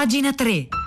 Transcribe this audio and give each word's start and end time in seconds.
Pagina 0.00 0.32
3. 0.32 0.79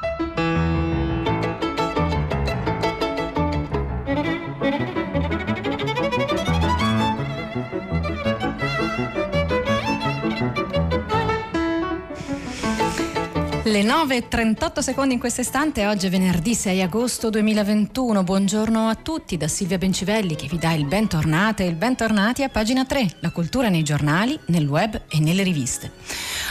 Le 13.73 13.81
9.38 13.81 14.81
secondi 14.81 15.15
in 15.15 15.19
questo 15.19 15.41
istante, 15.41 15.87
oggi 15.87 16.05
è 16.05 16.09
venerdì 16.11 16.53
6 16.53 16.83
agosto 16.83 17.31
2021. 17.31 18.23
Buongiorno 18.23 18.87
a 18.87 18.93
tutti 18.93 19.35
da 19.35 19.47
Silvia 19.47 19.79
Bencivelli 19.79 20.35
che 20.35 20.45
vi 20.45 20.59
dà 20.59 20.73
il 20.73 20.85
bentornate 20.85 21.63
e 21.63 21.69
il 21.69 21.73
bentornati 21.73 22.43
a 22.43 22.49
pagina 22.49 22.85
3, 22.85 23.15
la 23.21 23.31
cultura 23.31 23.69
nei 23.69 23.81
giornali, 23.81 24.39
nel 24.49 24.67
web 24.67 25.01
e 25.09 25.19
nelle 25.19 25.41
riviste. 25.41 25.91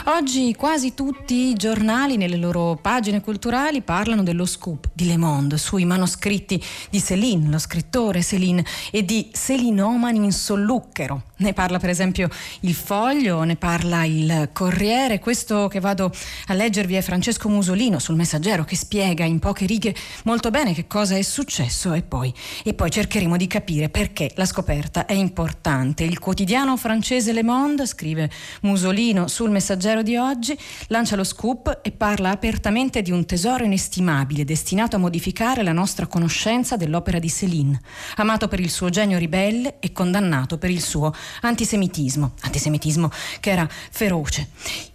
Oggi 0.06 0.52
quasi 0.56 0.94
tutti 0.94 1.50
i 1.50 1.54
giornali 1.54 2.16
nelle 2.16 2.36
loro 2.36 2.76
pagine 2.82 3.20
culturali 3.20 3.82
parlano 3.82 4.24
dello 4.24 4.44
scoop 4.44 4.88
di 4.92 5.06
Le 5.06 5.16
Monde 5.16 5.58
sui 5.58 5.84
manoscritti 5.84 6.60
di 6.90 7.00
Céline, 7.00 7.48
lo 7.48 7.58
scrittore 7.58 8.20
Céline, 8.20 8.64
e 8.90 9.04
di 9.04 9.30
Celinomani 9.32 10.24
in 10.24 10.32
solluchero. 10.32 11.26
Ne 11.36 11.52
parla 11.52 11.78
per 11.78 11.90
esempio 11.90 12.28
il 12.60 12.74
Foglio, 12.74 13.44
ne 13.44 13.54
parla 13.54 14.04
il 14.04 14.48
Corriere. 14.52 15.20
Questo 15.20 15.68
che 15.68 15.78
vado 15.78 16.12
a 16.46 16.54
leggervi 16.54 16.94
è 16.94 17.00
Francesco 17.12 17.50
Musolino 17.50 17.98
sul 17.98 18.16
Messaggero 18.16 18.64
che 18.64 18.74
spiega 18.74 19.26
in 19.26 19.38
poche 19.38 19.66
righe 19.66 19.94
molto 20.24 20.48
bene 20.48 20.72
che 20.72 20.86
cosa 20.86 21.14
è 21.14 21.20
successo 21.20 21.92
e 21.92 22.00
poi, 22.00 22.32
e 22.64 22.72
poi 22.72 22.90
cercheremo 22.90 23.36
di 23.36 23.46
capire 23.46 23.90
perché 23.90 24.32
la 24.36 24.46
scoperta 24.46 25.04
è 25.04 25.12
importante. 25.12 26.04
Il 26.04 26.18
quotidiano 26.18 26.74
francese 26.78 27.34
Le 27.34 27.42
Monde, 27.42 27.84
scrive 27.84 28.30
Musolino 28.62 29.28
sul 29.28 29.50
Messaggero 29.50 30.00
di 30.00 30.16
oggi, 30.16 30.56
lancia 30.86 31.14
lo 31.14 31.24
scoop 31.24 31.80
e 31.82 31.90
parla 31.90 32.30
apertamente 32.30 33.02
di 33.02 33.10
un 33.10 33.26
tesoro 33.26 33.64
inestimabile 33.64 34.46
destinato 34.46 34.96
a 34.96 34.98
modificare 34.98 35.62
la 35.62 35.72
nostra 35.72 36.06
conoscenza 36.06 36.78
dell'opera 36.78 37.18
di 37.18 37.28
Céline, 37.28 37.78
amato 38.16 38.48
per 38.48 38.58
il 38.58 38.70
suo 38.70 38.88
genio 38.88 39.18
ribelle 39.18 39.80
e 39.80 39.92
condannato 39.92 40.56
per 40.56 40.70
il 40.70 40.80
suo 40.80 41.12
antisemitismo, 41.42 42.36
antisemitismo 42.40 43.10
che 43.38 43.50
era 43.50 43.68
feroce. 43.68 44.48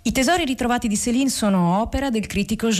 I 0.07 0.13
tesori 0.13 0.45
ritrovati 0.45 0.87
di 0.87 0.95
Céline 0.95 1.29
sono 1.29 1.81
opera 1.81 2.09
del 2.09 2.27
critico 2.27 2.67
eh, 2.67 2.71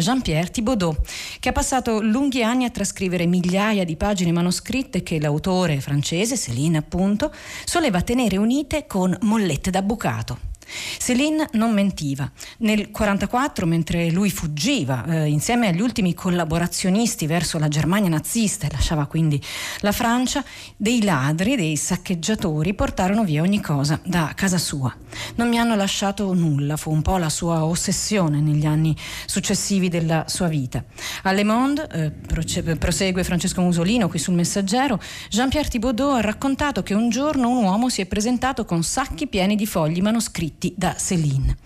Jean-Pierre 0.00 0.50
Thibaudot, 0.50 0.98
che 1.38 1.50
ha 1.50 1.52
passato 1.52 2.00
lunghi 2.00 2.42
anni 2.42 2.64
a 2.64 2.70
trascrivere 2.70 3.26
migliaia 3.26 3.84
di 3.84 3.96
pagine 3.96 4.32
manoscritte 4.32 5.02
che 5.02 5.20
l'autore 5.20 5.82
francese, 5.82 6.38
Céline 6.38 6.78
appunto, 6.78 7.30
soleva 7.66 8.00
tenere 8.00 8.38
unite 8.38 8.86
con 8.86 9.14
mollette 9.20 9.68
da 9.68 9.82
bucato. 9.82 10.51
Céline 10.98 11.48
non 11.52 11.72
mentiva. 11.72 12.30
Nel 12.58 12.88
1944, 12.92 13.66
mentre 13.66 14.10
lui 14.10 14.30
fuggiva 14.30 15.04
eh, 15.04 15.26
insieme 15.26 15.68
agli 15.68 15.80
ultimi 15.80 16.14
collaborazionisti 16.14 17.26
verso 17.26 17.58
la 17.58 17.68
Germania 17.68 18.08
nazista 18.08 18.66
e 18.66 18.70
lasciava 18.70 19.06
quindi 19.06 19.40
la 19.80 19.92
Francia, 19.92 20.44
dei 20.76 21.02
ladri, 21.02 21.56
dei 21.56 21.76
saccheggiatori 21.76 22.74
portarono 22.74 23.24
via 23.24 23.42
ogni 23.42 23.60
cosa 23.60 24.00
da 24.04 24.32
casa 24.34 24.58
sua. 24.58 24.94
Non 25.36 25.48
mi 25.48 25.58
hanno 25.58 25.74
lasciato 25.74 26.32
nulla, 26.34 26.76
fu 26.76 26.90
un 26.90 27.02
po' 27.02 27.16
la 27.16 27.28
sua 27.28 27.64
ossessione 27.64 28.40
negli 28.40 28.66
anni 28.66 28.96
successivi 29.26 29.88
della 29.88 30.24
sua 30.28 30.48
vita. 30.48 30.84
A 31.22 31.32
Le 31.32 31.44
Monde, 31.44 31.88
eh, 31.92 32.76
prosegue 32.76 33.24
Francesco 33.24 33.60
Musolino 33.60 34.08
qui 34.08 34.18
sul 34.18 34.34
Messaggero, 34.34 35.00
Jean-Pierre 35.28 35.68
Thibaudot 35.68 36.16
ha 36.16 36.20
raccontato 36.20 36.82
che 36.82 36.94
un 36.94 37.08
giorno 37.08 37.48
un 37.48 37.64
uomo 37.64 37.88
si 37.88 38.00
è 38.00 38.06
presentato 38.06 38.64
con 38.64 38.82
sacchi 38.82 39.26
pieni 39.26 39.56
di 39.56 39.66
fogli 39.66 40.00
manoscritti 40.00 40.61
scritti 40.62 40.74
da 40.76 40.94
Céline. 40.96 41.56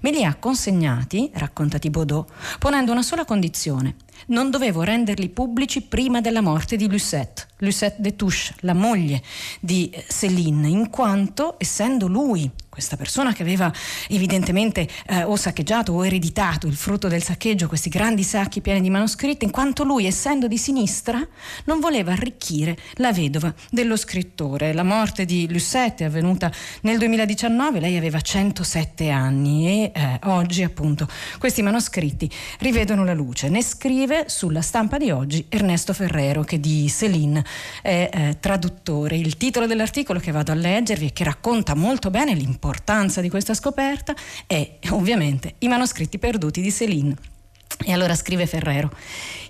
Me 0.00 0.10
li 0.10 0.24
ha 0.24 0.34
consegnati, 0.36 1.30
racconta 1.34 1.78
Thibaudot, 1.78 2.30
ponendo 2.58 2.92
una 2.92 3.02
sola 3.02 3.26
condizione. 3.26 3.96
Non 4.28 4.50
dovevo 4.50 4.82
renderli 4.82 5.28
pubblici 5.28 5.82
prima 5.82 6.20
della 6.22 6.40
morte 6.40 6.76
di 6.76 6.88
Lucette, 6.88 7.46
Lucette 7.58 8.00
de 8.00 8.14
Touche, 8.16 8.54
la 8.60 8.74
moglie 8.74 9.22
di 9.60 9.90
Céline, 10.08 10.68
in 10.68 10.90
quanto, 10.90 11.54
essendo 11.58 12.06
lui 12.06 12.50
questa 12.76 12.98
persona 12.98 13.32
che 13.32 13.40
aveva 13.40 13.72
evidentemente 14.08 14.86
eh, 15.06 15.22
o 15.22 15.34
saccheggiato 15.34 15.94
o 15.94 16.04
ereditato 16.04 16.66
il 16.66 16.76
frutto 16.76 17.08
del 17.08 17.22
saccheggio, 17.22 17.68
questi 17.68 17.88
grandi 17.88 18.22
sacchi 18.22 18.60
pieni 18.60 18.82
di 18.82 18.90
manoscritti, 18.90 19.46
in 19.46 19.50
quanto 19.50 19.82
lui, 19.82 20.04
essendo 20.04 20.46
di 20.46 20.58
sinistra, 20.58 21.26
non 21.64 21.80
voleva 21.80 22.12
arricchire 22.12 22.76
la 22.96 23.14
vedova 23.14 23.54
dello 23.70 23.96
scrittore. 23.96 24.74
La 24.74 24.82
morte 24.82 25.24
di 25.24 25.50
Lucette 25.50 26.04
è 26.04 26.06
avvenuta 26.06 26.52
nel 26.82 26.98
2019, 26.98 27.80
lei 27.80 27.96
aveva 27.96 28.20
107 28.20 29.08
anni 29.08 29.66
e 29.66 29.92
eh, 29.94 30.20
oggi 30.24 30.62
appunto 30.62 31.08
questi 31.38 31.62
manoscritti 31.62 32.30
rivedono 32.58 33.04
la 33.04 33.14
luce. 33.14 33.48
Ne 33.48 33.62
scrive 33.62 34.26
sulla 34.28 34.60
stampa 34.60 34.98
di 34.98 35.10
oggi 35.10 35.46
Ernesto 35.48 35.94
Ferrero 35.94 36.44
che 36.44 36.60
di 36.60 36.92
Céline 36.94 37.42
è 37.82 38.08
eh, 38.12 38.36
traduttore. 38.40 39.16
Il 39.16 39.36
titolo 39.36 39.66
dell'articolo 39.66 40.18
che 40.18 40.32
vado 40.32 40.52
a 40.52 40.54
leggervi 40.54 41.06
e 41.06 41.12
che 41.12 41.24
racconta 41.24 41.74
molto 41.74 42.10
bene 42.10 42.34
l'importanza 42.34 43.20
di 43.20 43.28
questa 43.28 43.54
scoperta 43.54 44.14
è 44.46 44.78
ovviamente 44.90 45.54
i 45.58 45.68
manoscritti 45.68 46.18
perduti 46.18 46.60
di 46.60 46.72
Céline. 46.72 47.16
E 47.84 47.92
allora 47.92 48.14
scrive 48.14 48.46
Ferrero, 48.46 48.90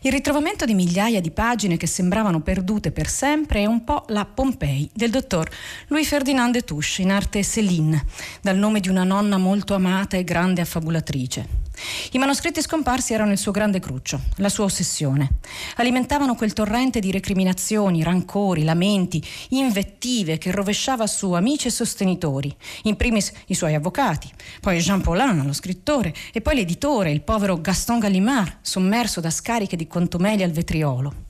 il 0.01 0.11
ritrovamento 0.11 0.65
di 0.65 0.75
migliaia 0.75 1.21
di 1.21 1.31
pagine 1.31 1.77
che 1.77 1.87
sembravano 1.87 2.41
perdute 2.41 2.91
per 2.91 3.09
sempre 3.09 3.61
è 3.61 3.67
un 3.67 3.85
po' 3.85 4.05
la 4.09 4.25
Pompei 4.25 4.91
del 4.93 5.11
dottor 5.11 5.49
Louis 5.89 6.09
Ferdinand 6.09 6.53
de 6.53 6.63
Touche, 6.63 7.03
in 7.03 7.13
arte 7.13 7.45
Céline, 7.45 8.05
dal 8.41 8.57
nome 8.57 8.81
di 8.81 8.89
una 8.89 9.05
nonna 9.05 9.37
molto 9.39 9.75
amata 9.75 10.17
e 10.17 10.25
grande 10.25 10.61
affabulatrice. 10.61 11.66
I 12.13 12.19
manoscritti 12.19 12.63
scomparsi 12.63 13.13
erano 13.13 13.33
il 13.33 13.39
suo 13.39 13.53
grande 13.53 13.81
cruccio, 13.81 14.21
la 14.37 14.49
sua 14.49 14.65
ossessione. 14.65 15.39
Alimentavano 15.77 16.35
quel 16.35 16.53
torrente 16.53 17.01
di 17.01 17.11
recriminazioni, 17.11 18.03
rancori, 18.03 18.65
lamenti, 18.65 19.23
invettive 19.51 20.39
che 20.39 20.51
rovesciava 20.51 21.07
su 21.07 21.33
amici 21.33 21.69
e 21.69 21.71
sostenitori, 21.71 22.55
in 22.85 22.97
primis 22.97 23.33
i 23.47 23.55
suoi 23.55 23.75
avvocati, 23.75 24.31
poi 24.61 24.79
Jean 24.79 25.01
Paulin, 25.01 25.45
lo 25.45 25.53
scrittore, 25.53 26.15
e 26.33 26.41
poi 26.41 26.55
l'editore, 26.55 27.11
il 27.11 27.23
povero 27.23 27.61
Gaston 27.61 27.99
Gallimard, 27.99 28.59
sommerso 28.63 29.21
da 29.21 29.31
scariche 29.31 29.77
di 29.77 29.87
contumeli 29.87 30.43
al 30.43 30.51
vetriolo. 30.51 31.26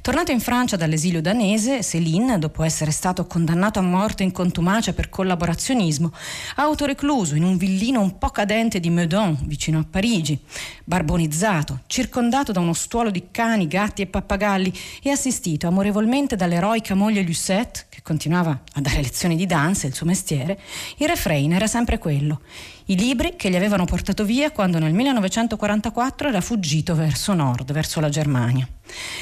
Tornato 0.00 0.30
in 0.30 0.40
Francia 0.40 0.76
dall'esilio 0.76 1.20
danese, 1.20 1.82
Céline, 1.82 2.38
dopo 2.38 2.62
essere 2.62 2.90
stato 2.90 3.26
condannato 3.26 3.78
a 3.78 3.82
morte 3.82 4.22
in 4.22 4.32
contumacia 4.32 4.92
per 4.92 5.08
collaborazionismo, 5.08 6.12
ha 6.56 6.62
autorecluso 6.62 7.34
in 7.34 7.42
un 7.42 7.56
villino 7.56 8.00
un 8.00 8.16
po' 8.16 8.30
cadente 8.30 8.80
di 8.80 8.90
Meudon, 8.90 9.38
vicino 9.42 9.80
a 9.80 9.84
Parigi, 9.88 10.38
barbonizzato, 10.84 11.80
circondato 11.86 12.52
da 12.52 12.60
uno 12.60 12.72
stuolo 12.72 13.10
di 13.10 13.28
cani, 13.30 13.66
gatti 13.66 14.02
e 14.02 14.06
pappagalli 14.06 14.72
e 15.02 15.10
assistito 15.10 15.66
amorevolmente 15.66 16.36
dall'eroica 16.36 16.94
moglie 16.94 17.22
Lucette, 17.22 17.86
che 17.88 18.00
continuava 18.02 18.62
a 18.74 18.80
dare 18.80 19.02
lezioni 19.02 19.36
di 19.36 19.46
danza, 19.46 19.86
il 19.86 19.94
suo 19.94 20.06
mestiere, 20.06 20.58
il 20.98 21.08
refrain 21.08 21.52
era 21.52 21.66
sempre 21.66 21.98
quello. 21.98 22.40
I 22.86 22.96
libri 22.96 23.34
che 23.36 23.50
gli 23.50 23.56
avevano 23.56 23.84
portato 23.84 24.24
via 24.24 24.50
quando 24.50 24.78
nel 24.78 24.94
1944 24.94 26.28
era 26.28 26.40
fuggito 26.40 26.94
verso 26.94 27.34
nord, 27.34 27.72
verso 27.72 28.00
la 28.00 28.08
Germania. 28.08 28.66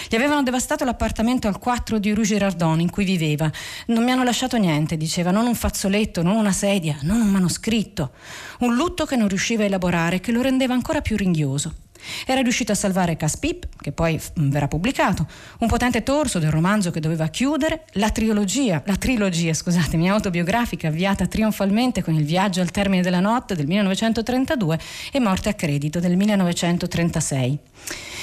Gli 0.09 0.15
avevano 0.15 0.43
devastato 0.43 0.85
l'appartamento 0.85 1.49
al 1.49 1.59
4 1.59 1.99
di 1.99 2.13
Rue 2.13 2.25
Girardon 2.25 2.81
in 2.81 2.91
cui 2.91 3.05
viveva. 3.05 3.51
Non 3.87 4.05
mi 4.05 4.11
hanno 4.11 4.25
lasciato 4.25 4.57
niente, 4.57 4.97
diceva, 4.97 5.31
non 5.31 5.47
un 5.47 5.55
fazzoletto, 5.55 6.23
non 6.23 6.37
una 6.37 6.53
sedia, 6.53 6.99
non 7.03 7.21
un 7.21 7.29
manoscritto. 7.29 8.13
Un 8.61 8.75
lutto 8.75 9.05
che 9.05 9.17
non 9.17 9.29
riusciva 9.29 9.63
a 9.63 9.67
elaborare, 9.67 10.21
che 10.21 10.33
lo 10.33 10.43
rendeva 10.43 10.75
ancora 10.75 11.01
più 11.01 11.17
ringhioso. 11.17 11.86
Era 12.27 12.41
riuscito 12.41 12.73
a 12.73 12.75
salvare 12.75 13.17
Caspip, 13.17 13.67
che 13.81 13.93
poi 13.93 14.21
mm, 14.41 14.51
verrà 14.51 14.69
pubblicato, 14.69 15.27
un 15.61 15.69
potente 15.69 16.03
torso 16.03 16.39
del 16.39 16.51
romanzo 16.51 16.91
che 16.91 17.01
doveva 17.01 17.29
chiudere, 17.29 17.85
la 17.93 18.11
trilogia, 18.11 18.83
la 18.87 18.97
trilogia, 18.97 19.53
scusatemi, 19.53 20.09
autobiografica 20.09 20.89
avviata 20.89 21.27
trionfalmente 21.27 22.03
con 22.03 22.15
il 22.15 22.25
viaggio 22.25 22.61
al 22.61 22.71
termine 22.71 23.03
della 23.03 23.21
notte 23.21 23.55
del 23.55 23.67
1932 23.67 24.79
e 25.13 25.21
morte 25.21 25.49
a 25.49 25.55
credito 25.55 26.01
del 26.01 26.17
1936. 26.17 27.59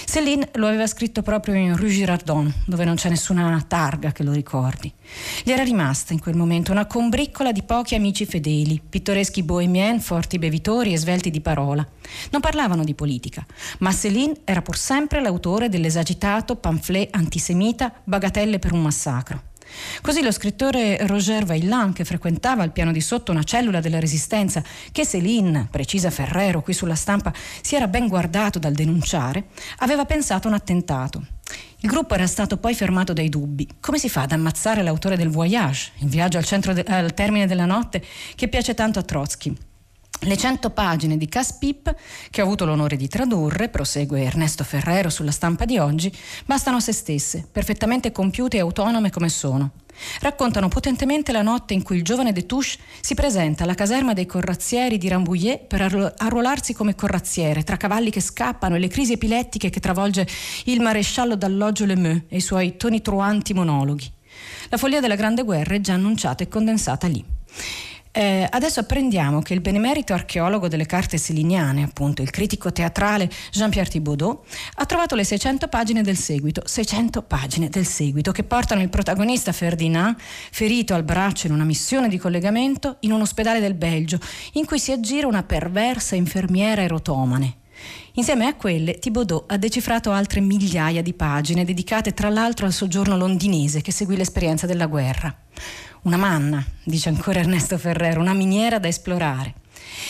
Céline 0.05 0.49
lo 0.53 0.67
aveva 0.67 0.87
scritto 0.87 1.21
proprio 1.21 1.55
in 1.55 1.75
Rue 1.75 1.89
Girardon, 1.89 2.53
dove 2.65 2.85
non 2.85 2.95
c'è 2.95 3.09
nessuna 3.09 3.63
targa 3.67 4.11
che 4.11 4.23
lo 4.23 4.31
ricordi. 4.31 4.91
Gli 5.43 5.51
era 5.51 5.63
rimasta 5.63 6.13
in 6.13 6.19
quel 6.19 6.35
momento 6.35 6.71
una 6.71 6.85
combriccola 6.85 7.51
di 7.51 7.63
pochi 7.63 7.95
amici 7.95 8.25
fedeli, 8.25 8.81
pittoreschi 8.87 9.43
bohemien, 9.43 9.99
forti 9.99 10.39
bevitori 10.39 10.93
e 10.93 10.97
svelti 10.97 11.29
di 11.29 11.41
parola. 11.41 11.87
Non 12.31 12.41
parlavano 12.41 12.83
di 12.83 12.93
politica, 12.93 13.45
ma 13.79 13.93
Céline 13.93 14.41
era 14.43 14.61
pur 14.61 14.77
sempre 14.77 15.21
l'autore 15.21 15.69
dell'esagitato 15.69 16.55
pamphlet 16.55 17.15
antisemita 17.15 17.93
Bagatelle 18.03 18.59
per 18.59 18.73
un 18.73 18.81
massacro. 18.81 19.51
Così 20.01 20.21
lo 20.21 20.31
scrittore 20.31 21.05
Roger 21.07 21.45
Vaillant, 21.45 21.95
che 21.95 22.05
frequentava 22.05 22.63
al 22.63 22.71
piano 22.71 22.91
di 22.91 23.01
sotto 23.01 23.31
una 23.31 23.43
cellula 23.43 23.79
della 23.79 23.99
resistenza, 23.99 24.63
che 24.91 25.05
Céline, 25.05 25.67
precisa 25.69 26.11
Ferrero 26.11 26.61
qui 26.61 26.73
sulla 26.73 26.95
stampa, 26.95 27.33
si 27.61 27.75
era 27.75 27.87
ben 27.87 28.07
guardato 28.07 28.59
dal 28.59 28.73
denunciare, 28.73 29.45
aveva 29.77 30.05
pensato 30.05 30.47
un 30.47 30.53
attentato. 30.53 31.25
Il 31.79 31.89
gruppo 31.89 32.13
era 32.13 32.27
stato 32.27 32.57
poi 32.57 32.73
fermato 32.73 33.11
dai 33.11 33.27
dubbi. 33.27 33.67
Come 33.79 33.97
si 33.97 34.07
fa 34.09 34.21
ad 34.21 34.31
ammazzare 34.31 34.83
l'autore 34.83 35.17
del 35.17 35.29
Voyage, 35.29 35.91
il 35.99 36.07
viaggio 36.07 36.37
al, 36.37 36.45
de- 36.73 36.83
al 36.83 37.13
termine 37.13 37.45
della 37.45 37.65
notte, 37.65 38.01
che 38.35 38.47
piace 38.47 38.73
tanto 38.73 38.99
a 38.99 39.03
Trotsky? 39.03 39.53
Le 40.25 40.37
cento 40.37 40.69
pagine 40.69 41.17
di 41.17 41.27
Caspip, 41.27 41.93
che 42.29 42.41
ho 42.41 42.45
avuto 42.45 42.63
l'onore 42.63 42.95
di 42.95 43.09
tradurre, 43.09 43.67
prosegue 43.67 44.23
Ernesto 44.23 44.63
Ferrero 44.63 45.09
sulla 45.09 45.31
stampa 45.31 45.65
di 45.65 45.77
oggi, 45.77 46.09
bastano 46.45 46.77
a 46.77 46.79
se 46.79 46.93
stesse, 46.93 47.45
perfettamente 47.51 48.13
compiute 48.13 48.55
e 48.55 48.61
autonome 48.61 49.09
come 49.09 49.27
sono. 49.27 49.71
Raccontano 50.21 50.69
potentemente 50.69 51.33
la 51.33 51.41
notte 51.41 51.73
in 51.73 51.83
cui 51.83 51.97
il 51.97 52.03
giovane 52.03 52.31
Destouches 52.31 52.77
si 53.01 53.15
presenta 53.15 53.63
alla 53.63 53.75
caserma 53.75 54.13
dei 54.13 54.25
corazzieri 54.25 54.97
di 54.97 55.09
Rambouillet 55.09 55.65
per 55.65 56.13
arruolarsi 56.17 56.73
come 56.73 56.95
corazziere, 56.95 57.63
tra 57.63 57.75
cavalli 57.75 58.09
che 58.09 58.21
scappano 58.21 58.75
e 58.75 58.79
le 58.79 58.87
crisi 58.87 59.13
epilettiche 59.13 59.69
che 59.69 59.81
travolge 59.81 60.25
il 60.65 60.79
maresciallo 60.79 61.35
d'alloggio 61.35 61.85
Lemeux 61.85 62.23
e 62.29 62.37
i 62.37 62.41
suoi 62.41 62.77
tonitruanti 62.77 63.53
monologhi. 63.53 64.09
La 64.69 64.77
follia 64.77 65.01
della 65.01 65.15
Grande 65.15 65.43
Guerra 65.43 65.75
è 65.75 65.81
già 65.81 65.93
annunciata 65.93 66.43
e 66.43 66.47
condensata 66.47 67.07
lì. 67.07 67.23
Eh, 68.15 68.47
adesso 68.47 68.79
apprendiamo 68.79 69.41
che 69.41 69.55
il 69.55 69.61
benemerito 69.61 70.13
archeologo 70.13 70.67
delle 70.67 70.85
carte 70.85 71.17
seliniane, 71.17 71.81
appunto 71.81 72.21
il 72.21 72.29
critico 72.29 72.71
teatrale 72.71 73.27
Jean-Pierre 73.51 73.89
Thibaudot, 73.89 74.45
ha 74.75 74.85
trovato 74.85 75.15
le 75.15 75.23
600 75.23 75.67
pagine 75.67 76.03
del 76.03 76.15
seguito, 76.15 76.61
600 76.63 77.23
pagine 77.23 77.69
del 77.69 77.87
seguito 77.87 78.31
che 78.31 78.43
portano 78.43 78.83
il 78.83 78.89
protagonista 78.89 79.51
Ferdinand, 79.51 80.15
ferito 80.19 80.93
al 80.93 81.03
braccio 81.03 81.47
in 81.47 81.53
una 81.53 81.63
missione 81.63 82.07
di 82.07 82.19
collegamento, 82.19 82.97
in 82.99 83.13
un 83.13 83.21
ospedale 83.21 83.59
del 83.59 83.73
Belgio, 83.73 84.19
in 84.53 84.65
cui 84.67 84.77
si 84.77 84.91
aggira 84.91 85.25
una 85.25 85.41
perversa 85.41 86.15
infermiera 86.15 86.83
erotomane. 86.83 87.61
Insieme 88.13 88.45
a 88.45 88.53
quelle, 88.53 88.99
Thibaudot 88.99 89.51
ha 89.51 89.57
decifrato 89.57 90.11
altre 90.11 90.39
migliaia 90.39 91.01
di 91.01 91.15
pagine 91.15 91.65
dedicate 91.65 92.13
tra 92.13 92.29
l'altro 92.29 92.67
al 92.67 92.73
soggiorno 92.73 93.17
londinese 93.17 93.81
che 93.81 93.91
seguì 93.91 94.15
l'esperienza 94.15 94.67
della 94.67 94.85
guerra. 94.85 95.35
Una 96.03 96.17
manna, 96.17 96.61
dice 96.83 97.07
ancora 97.07 97.39
Ernesto 97.39 97.77
Ferrero, 97.77 98.19
una 98.19 98.33
miniera 98.33 98.77
da 98.77 98.89
esplorare. 98.89 99.53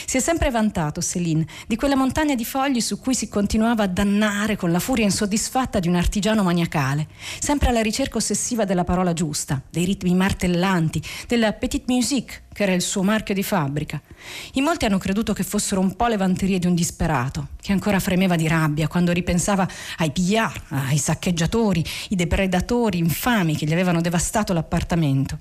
Si 0.08 0.18
è 0.18 0.20
sempre 0.20 0.50
vantato 0.50 1.02
Céline 1.02 1.46
di 1.68 1.76
quella 1.76 1.96
montagna 1.96 2.34
di 2.34 2.46
fogli 2.46 2.82
su 2.82 3.00
cui 3.00 3.14
si 3.14 3.30
continuava 3.30 3.84
a 3.84 3.88
dannare 3.88 4.56
con 4.56 4.72
la 4.72 4.80
furia 4.80 5.06
insoddisfatta 5.06 5.80
di 5.80 5.88
un 5.88 5.94
artigiano 5.94 6.42
maniacale, 6.42 7.10
sempre 7.38 7.70
alla 7.70 7.84
ricerca 7.84 8.18
ossessiva 8.18 8.66
della 8.66 8.84
parola 8.84 9.14
giusta, 9.14 9.62
dei 9.70 9.86
ritmi 9.86 10.16
martellanti, 10.16 11.00
della 11.28 11.54
petite 11.54 11.94
musique, 11.94 12.42
che 12.52 12.64
era 12.64 12.74
il 12.74 12.82
suo 12.82 13.04
marchio 13.04 13.36
di 13.36 13.44
fabbrica. 13.44 14.02
In 14.54 14.64
molti 14.64 14.86
hanno 14.86 14.98
creduto 14.98 15.32
che 15.34 15.44
fossero 15.44 15.80
un 15.80 15.96
po' 15.96 16.08
le 16.08 16.18
vanterie 16.18 16.58
di 16.58 16.66
un 16.66 16.74
disperato, 16.74 17.50
che 17.62 17.72
ancora 17.72 18.00
fremeva 18.00 18.36
di 18.36 18.48
rabbia 18.48 18.88
quando 18.88 19.12
ripensava 19.12 19.68
ai 19.98 20.10
pillard, 20.10 20.60
ai 20.70 20.98
saccheggiatori, 20.98 21.86
i 22.10 22.16
depredatori 22.16 22.98
infami 22.98 23.56
che 23.56 23.68
gli 23.68 23.74
avevano 23.74 24.02
devastato 24.02 24.54
l'appartamento. 24.54 25.38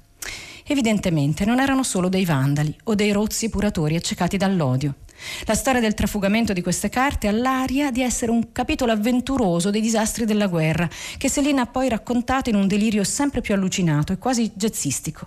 Evidentemente 0.66 1.44
non 1.44 1.60
erano 1.60 1.82
solo 1.82 2.08
dei 2.08 2.24
vandali 2.24 2.76
o 2.84 2.94
dei 2.94 3.12
rozzi 3.12 3.48
puratori 3.48 3.96
accecati 3.96 4.36
dall'odio. 4.36 4.96
La 5.44 5.54
storia 5.54 5.80
del 5.80 5.94
trafugamento 5.94 6.52
di 6.52 6.62
queste 6.62 6.88
carte 6.88 7.28
ha 7.28 7.32
l'aria 7.32 7.90
di 7.90 8.02
essere 8.02 8.30
un 8.30 8.52
capitolo 8.52 8.92
avventuroso 8.92 9.70
dei 9.70 9.80
disastri 9.80 10.24
della 10.24 10.48
guerra, 10.48 10.88
che 11.16 11.28
Selina 11.28 11.62
ha 11.62 11.66
poi 11.66 11.88
raccontato 11.88 12.50
in 12.50 12.56
un 12.56 12.66
delirio 12.66 13.04
sempre 13.04 13.40
più 13.40 13.54
allucinato 13.54 14.12
e 14.12 14.18
quasi 14.18 14.50
jazzistico. 14.54 15.26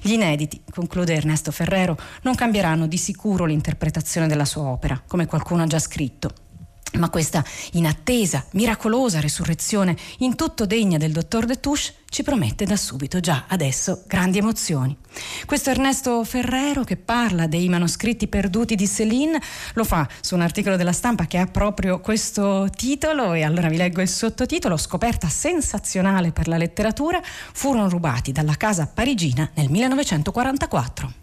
Gli 0.00 0.12
inediti, 0.12 0.60
conclude 0.70 1.14
Ernesto 1.14 1.52
Ferrero, 1.52 1.96
non 2.22 2.34
cambieranno 2.34 2.86
di 2.86 2.96
sicuro 2.96 3.44
l'interpretazione 3.44 4.26
della 4.26 4.44
sua 4.44 4.64
opera, 4.64 5.00
come 5.06 5.26
qualcuno 5.26 5.62
ha 5.62 5.66
già 5.66 5.78
scritto. 5.78 6.32
Ma 6.98 7.08
questa 7.08 7.42
inattesa, 7.72 8.44
miracolosa 8.52 9.20
resurrezione, 9.20 9.96
in 10.18 10.36
tutto 10.36 10.66
degna 10.66 10.98
del 10.98 11.12
dottor 11.12 11.46
De 11.46 11.58
Touche, 11.58 11.94
ci 12.12 12.22
promette 12.22 12.66
da 12.66 12.76
subito, 12.76 13.18
già 13.18 13.44
adesso, 13.48 14.02
grandi 14.06 14.36
emozioni. 14.36 14.94
Questo 15.46 15.70
Ernesto 15.70 16.22
Ferrero 16.24 16.84
che 16.84 16.98
parla 16.98 17.46
dei 17.46 17.70
manoscritti 17.70 18.28
perduti 18.28 18.74
di 18.74 18.86
Céline 18.86 19.40
lo 19.72 19.84
fa 19.84 20.06
su 20.20 20.34
un 20.34 20.42
articolo 20.42 20.76
della 20.76 20.92
stampa 20.92 21.24
che 21.24 21.38
ha 21.38 21.46
proprio 21.46 22.00
questo 22.00 22.68
titolo 22.76 23.32
e 23.32 23.42
allora 23.42 23.68
vi 23.68 23.78
leggo 23.78 24.02
il 24.02 24.08
sottotitolo, 24.08 24.76
scoperta 24.76 25.28
sensazionale 25.28 26.32
per 26.32 26.48
la 26.48 26.58
letteratura, 26.58 27.22
furono 27.22 27.88
rubati 27.88 28.32
dalla 28.32 28.56
casa 28.56 28.86
parigina 28.86 29.50
nel 29.54 29.70
1944. 29.70 31.21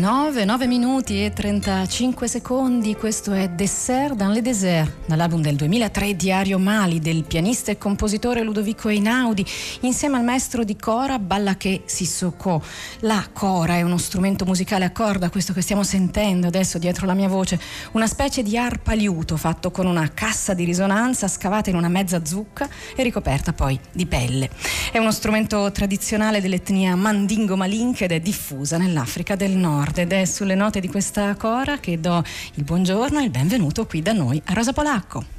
9, 0.00 0.46
9 0.46 0.66
minuti 0.66 1.22
e 1.22 1.30
35 1.30 2.26
secondi, 2.26 2.96
questo 2.96 3.32
è 3.32 3.50
Dessert 3.50 4.14
dans 4.14 4.32
le 4.32 4.40
désert, 4.40 4.90
dall'album 5.04 5.42
del 5.42 5.56
2003 5.56 6.16
Diario 6.16 6.58
Mali 6.58 7.00
del 7.00 7.24
pianista 7.24 7.70
e 7.70 7.76
compositore 7.76 8.42
Ludovico 8.42 8.88
Einaudi, 8.88 9.44
insieme 9.80 10.16
al 10.16 10.24
maestro 10.24 10.64
di 10.64 10.74
Cora 10.74 11.18
Ballaché 11.18 11.82
Sissoko. 11.84 12.62
La 13.00 13.28
Cora 13.30 13.74
è 13.74 13.82
uno 13.82 13.98
strumento 13.98 14.46
musicale 14.46 14.86
a 14.86 14.90
corda, 14.90 15.28
questo 15.28 15.52
che 15.52 15.60
stiamo 15.60 15.82
sentendo 15.82 16.46
adesso 16.46 16.78
dietro 16.78 17.04
la 17.04 17.12
mia 17.12 17.28
voce, 17.28 17.60
una 17.92 18.06
specie 18.06 18.42
di 18.42 18.56
arpa 18.56 18.94
liuto 18.94 19.36
fatto 19.36 19.70
con 19.70 19.84
una 19.84 20.10
cassa 20.14 20.54
di 20.54 20.64
risonanza 20.64 21.28
scavata 21.28 21.68
in 21.68 21.76
una 21.76 21.88
mezza 21.90 22.24
zucca 22.24 22.66
e 22.96 23.02
ricoperta 23.02 23.52
poi 23.52 23.78
di 23.92 24.06
pelle. 24.06 24.48
È 24.90 24.96
uno 24.96 25.12
strumento 25.12 25.70
tradizionale 25.72 26.40
dell'etnia 26.40 26.96
Mandingo 26.96 27.54
Malinche 27.54 28.04
ed 28.04 28.12
è 28.12 28.20
diffusa 28.20 28.78
nell'Africa 28.78 29.36
del 29.36 29.50
Nord 29.50 29.88
ed 29.98 30.12
è 30.12 30.24
sulle 30.24 30.54
note 30.54 30.80
di 30.80 30.88
questa 30.88 31.34
cora 31.34 31.78
che 31.78 31.98
do 32.00 32.22
il 32.54 32.64
buongiorno 32.64 33.18
e 33.18 33.24
il 33.24 33.30
benvenuto 33.30 33.86
qui 33.86 34.02
da 34.02 34.12
noi 34.12 34.40
a 34.46 34.52
Rosa 34.52 34.72
Polacco. 34.72 35.38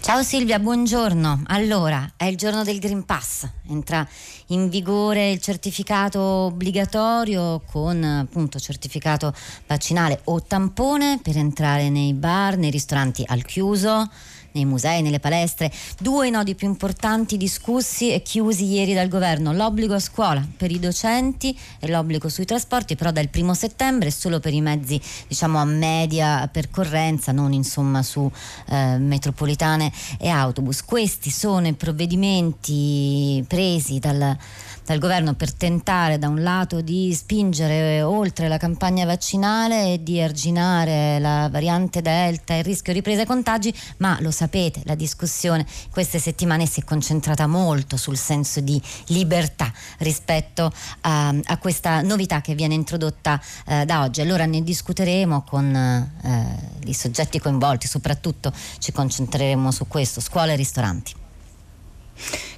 Ciao 0.00 0.22
Silvia, 0.22 0.58
buongiorno. 0.58 1.44
Allora, 1.46 2.14
è 2.16 2.24
il 2.24 2.36
giorno 2.36 2.64
del 2.64 2.80
Green 2.80 3.04
Pass. 3.04 3.46
Entra 3.68 4.06
in 4.48 4.68
vigore 4.68 5.30
il 5.30 5.40
certificato 5.40 6.20
obbligatorio 6.20 7.62
con 7.64 8.02
appunto 8.02 8.58
certificato 8.58 9.32
vaccinale 9.66 10.20
o 10.24 10.42
tampone 10.42 11.20
per 11.22 11.36
entrare 11.36 11.88
nei 11.88 12.14
bar, 12.14 12.56
nei 12.56 12.70
ristoranti 12.70 13.22
al 13.26 13.44
chiuso 13.44 14.10
nei 14.52 14.64
musei, 14.64 15.02
nelle 15.02 15.20
palestre. 15.20 15.70
Due 15.98 16.30
nodi 16.30 16.54
più 16.54 16.66
importanti 16.66 17.36
discussi 17.36 18.12
e 18.12 18.22
chiusi 18.22 18.64
ieri 18.64 18.94
dal 18.94 19.08
governo, 19.08 19.52
l'obbligo 19.52 19.94
a 19.94 19.98
scuola 19.98 20.46
per 20.56 20.70
i 20.70 20.78
docenti 20.78 21.56
e 21.78 21.88
l'obbligo 21.88 22.28
sui 22.28 22.44
trasporti, 22.44 22.96
però 22.96 23.10
dal 23.10 23.28
primo 23.28 23.54
settembre 23.54 24.10
solo 24.10 24.40
per 24.40 24.52
i 24.52 24.60
mezzi 24.60 25.00
diciamo 25.26 25.58
a 25.58 25.64
media 25.64 26.48
percorrenza, 26.50 27.32
non 27.32 27.52
insomma 27.52 28.02
su 28.02 28.30
eh, 28.68 28.96
metropolitane 28.98 29.92
e 30.18 30.28
autobus. 30.28 30.84
Questi 30.84 31.30
sono 31.30 31.66
i 31.66 31.74
provvedimenti 31.74 33.44
presi 33.46 33.98
dal 33.98 34.36
dal 34.84 34.98
governo 34.98 35.34
per 35.34 35.52
tentare 35.52 36.18
da 36.18 36.28
un 36.28 36.42
lato 36.42 36.80
di 36.80 37.14
spingere 37.14 38.02
oltre 38.02 38.48
la 38.48 38.56
campagna 38.56 39.04
vaccinale 39.04 39.94
e 39.94 40.02
di 40.02 40.20
arginare 40.20 41.18
la 41.18 41.48
variante 41.50 42.02
Delta 42.02 42.54
e 42.54 42.58
il 42.58 42.64
rischio 42.64 42.92
ripresa 42.92 43.24
contagi, 43.24 43.72
ma 43.98 44.18
lo 44.20 44.30
sapete, 44.30 44.82
la 44.84 44.94
discussione 44.94 45.66
queste 45.90 46.18
settimane 46.18 46.66
si 46.66 46.80
è 46.80 46.84
concentrata 46.84 47.46
molto 47.46 47.96
sul 47.96 48.16
senso 48.16 48.60
di 48.60 48.80
libertà 49.06 49.72
rispetto 49.98 50.72
a, 51.02 51.28
a 51.28 51.58
questa 51.58 52.02
novità 52.02 52.40
che 52.40 52.54
viene 52.54 52.74
introdotta 52.74 53.40
eh, 53.66 53.84
da 53.84 54.02
oggi. 54.02 54.20
Allora 54.20 54.46
ne 54.46 54.62
discuteremo 54.62 55.42
con 55.42 55.74
eh, 55.74 56.88
i 56.88 56.94
soggetti 56.94 57.38
coinvolti, 57.38 57.86
soprattutto 57.86 58.52
ci 58.78 58.92
concentreremo 58.92 59.70
su 59.70 59.86
questo, 59.86 60.20
scuole 60.20 60.52
e 60.52 60.56
ristoranti. 60.56 61.21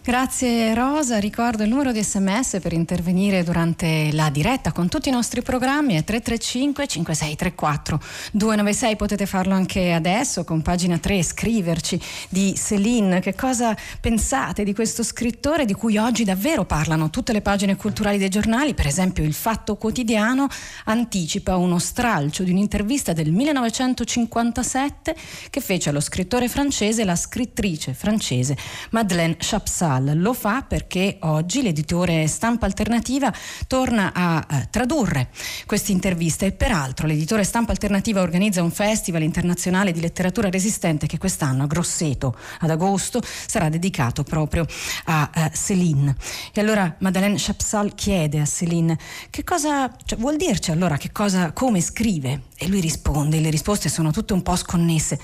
Grazie 0.07 0.75
Rosa, 0.75 1.17
ricordo 1.17 1.63
il 1.63 1.71
numero 1.71 1.91
di 1.91 2.03
sms 2.03 2.59
per 2.61 2.75
intervenire 2.75 3.43
durante 3.43 4.11
la 4.13 4.29
diretta 4.29 4.71
con 4.71 4.87
tutti 4.87 5.09
i 5.09 5.13
nostri 5.13 5.41
programmi 5.41 5.95
è 5.95 6.05
335 6.05 6.87
5634 6.87 8.01
296, 8.33 8.97
potete 8.97 9.25
farlo 9.25 9.55
anche 9.55 9.93
adesso 9.93 10.45
con 10.45 10.61
pagina 10.61 10.99
3, 10.99 11.23
scriverci 11.23 11.99
di 12.29 12.53
Céline, 12.55 13.21
che 13.21 13.35
cosa 13.35 13.75
pensate 13.99 14.63
di 14.63 14.75
questo 14.75 15.03
scrittore 15.03 15.65
di 15.65 15.73
cui 15.73 15.97
oggi 15.97 16.25
davvero 16.25 16.67
parlano 16.67 17.09
tutte 17.09 17.33
le 17.33 17.41
pagine 17.41 17.75
culturali 17.75 18.19
dei 18.19 18.29
giornali, 18.29 18.75
per 18.75 18.87
esempio 18.87 19.25
il 19.25 19.33
Fatto 19.33 19.77
Quotidiano 19.77 20.49
anticipa 20.85 21.57
uno 21.57 21.79
stralcio 21.79 22.43
di 22.43 22.51
un'intervista 22.51 23.15
del 23.15 23.33
1957 23.33 25.17
che 25.49 25.61
fece 25.63 25.89
allo 25.89 26.01
scrittore 26.01 26.51
francese 26.51 27.05
la 27.05 27.17
scrittrice 27.17 27.95
francese 27.95 28.55
Madeleine 28.91 29.37
Chapsal. 29.47 30.19
Lo 30.21 30.33
fa 30.33 30.63
perché 30.63 31.19
oggi 31.21 31.63
l'editore 31.63 32.27
Stampa 32.27 32.65
Alternativa 32.65 33.33
torna 33.67 34.13
a 34.15 34.47
eh, 34.49 34.69
tradurre 34.71 35.29
queste 35.67 35.93
interviste 35.93 36.47
e 36.47 36.53
peraltro 36.53 37.07
l'editore 37.07 37.45
Stampa 37.45 37.73
Alternativa 37.73 38.23
organizza 38.23 38.63
un 38.63 38.71
festival 38.71 39.23
internazionale 39.23 39.93
di 39.93 40.01
letteratura 40.01 40.49
resistente 40.49 41.07
che 41.07 41.19
quest'anno 41.19 41.65
a 41.65 41.67
Grosseto 41.67 42.37
ad 42.61 42.71
agosto 42.71 43.21
sarà 43.23 43.69
dedicato 43.69 44.23
proprio 44.23 44.67
a 45.05 45.31
eh, 45.35 45.51
Céline. 45.53 46.17
E 46.53 46.61
allora 46.61 46.97
Madeleine 47.01 47.37
Chapsal 47.39 47.95
chiede 47.95 48.41
a 48.41 48.47
Céline 48.47 48.99
che 49.29 49.45
cosa 49.45 49.95
cioè, 50.05 50.19
vuol 50.19 50.37
dirci 50.37 50.71
allora 50.71 50.97
che 50.97 51.13
cosa 51.13 51.53
come 51.53 51.81
scrive 51.81 52.45
e 52.57 52.69
lui 52.69 52.81
risponde, 52.81 53.41
le 53.41 53.51
risposte 53.51 53.89
sono 53.89 54.11
tutte 54.11 54.33
un 54.33 54.43
po' 54.43 54.57
sconnesse. 54.57 55.19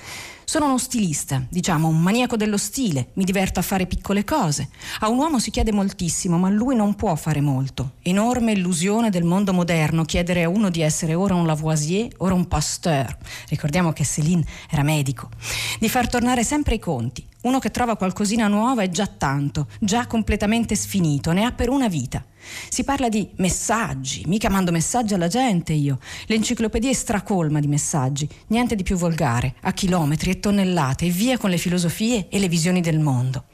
Sono 0.51 0.65
uno 0.65 0.77
stilista, 0.77 1.41
diciamo, 1.47 1.87
un 1.87 2.01
maniaco 2.01 2.35
dello 2.35 2.57
stile, 2.57 3.11
mi 3.13 3.23
diverto 3.23 3.59
a 3.59 3.63
fare 3.63 3.85
piccole 3.85 4.25
cose. 4.25 4.67
A 4.99 5.07
un 5.07 5.17
uomo 5.17 5.39
si 5.39 5.49
chiede 5.49 5.71
moltissimo, 5.71 6.37
ma 6.37 6.49
lui 6.49 6.75
non 6.75 6.95
può 6.95 7.15
fare 7.15 7.39
molto. 7.39 7.93
Enorme 8.01 8.51
illusione 8.51 9.09
del 9.09 9.23
mondo 9.23 9.53
moderno 9.53 10.03
chiedere 10.03 10.43
a 10.43 10.49
uno 10.49 10.69
di 10.69 10.81
essere 10.81 11.13
ora 11.13 11.35
un 11.35 11.45
Lavoisier, 11.45 12.13
ora 12.17 12.33
un 12.33 12.49
Pasteur. 12.49 13.17
Ricordiamo 13.47 13.93
che 13.93 14.03
Céline 14.03 14.43
era 14.69 14.83
medico. 14.83 15.29
Di 15.79 15.87
far 15.87 16.09
tornare 16.09 16.43
sempre 16.43 16.75
i 16.75 16.79
conti. 16.79 17.25
Uno 17.43 17.57
che 17.57 17.71
trova 17.71 17.97
qualcosina 17.97 18.47
nuova 18.47 18.83
è 18.83 18.89
già 18.89 19.07
tanto, 19.07 19.67
già 19.79 20.05
completamente 20.05 20.75
sfinito, 20.75 21.31
ne 21.31 21.43
ha 21.43 21.51
per 21.51 21.69
una 21.69 21.87
vita. 21.87 22.23
Si 22.69 22.83
parla 22.83 23.09
di 23.09 23.27
messaggi, 23.37 24.23
mica 24.27 24.47
mando 24.47 24.71
messaggi 24.71 25.15
alla 25.15 25.27
gente 25.27 25.73
io. 25.73 25.97
L'enciclopedia 26.27 26.91
è 26.91 26.93
stracolma 26.93 27.59
di 27.59 27.65
messaggi, 27.65 28.29
niente 28.47 28.75
di 28.75 28.83
più 28.83 28.95
volgare, 28.95 29.55
a 29.61 29.73
chilometri 29.73 30.29
e 30.29 30.39
tonnellate 30.39 31.05
e 31.07 31.09
via 31.09 31.39
con 31.39 31.49
le 31.49 31.57
filosofie 31.57 32.27
e 32.29 32.37
le 32.37 32.47
visioni 32.47 32.79
del 32.79 32.99
mondo. 32.99 33.45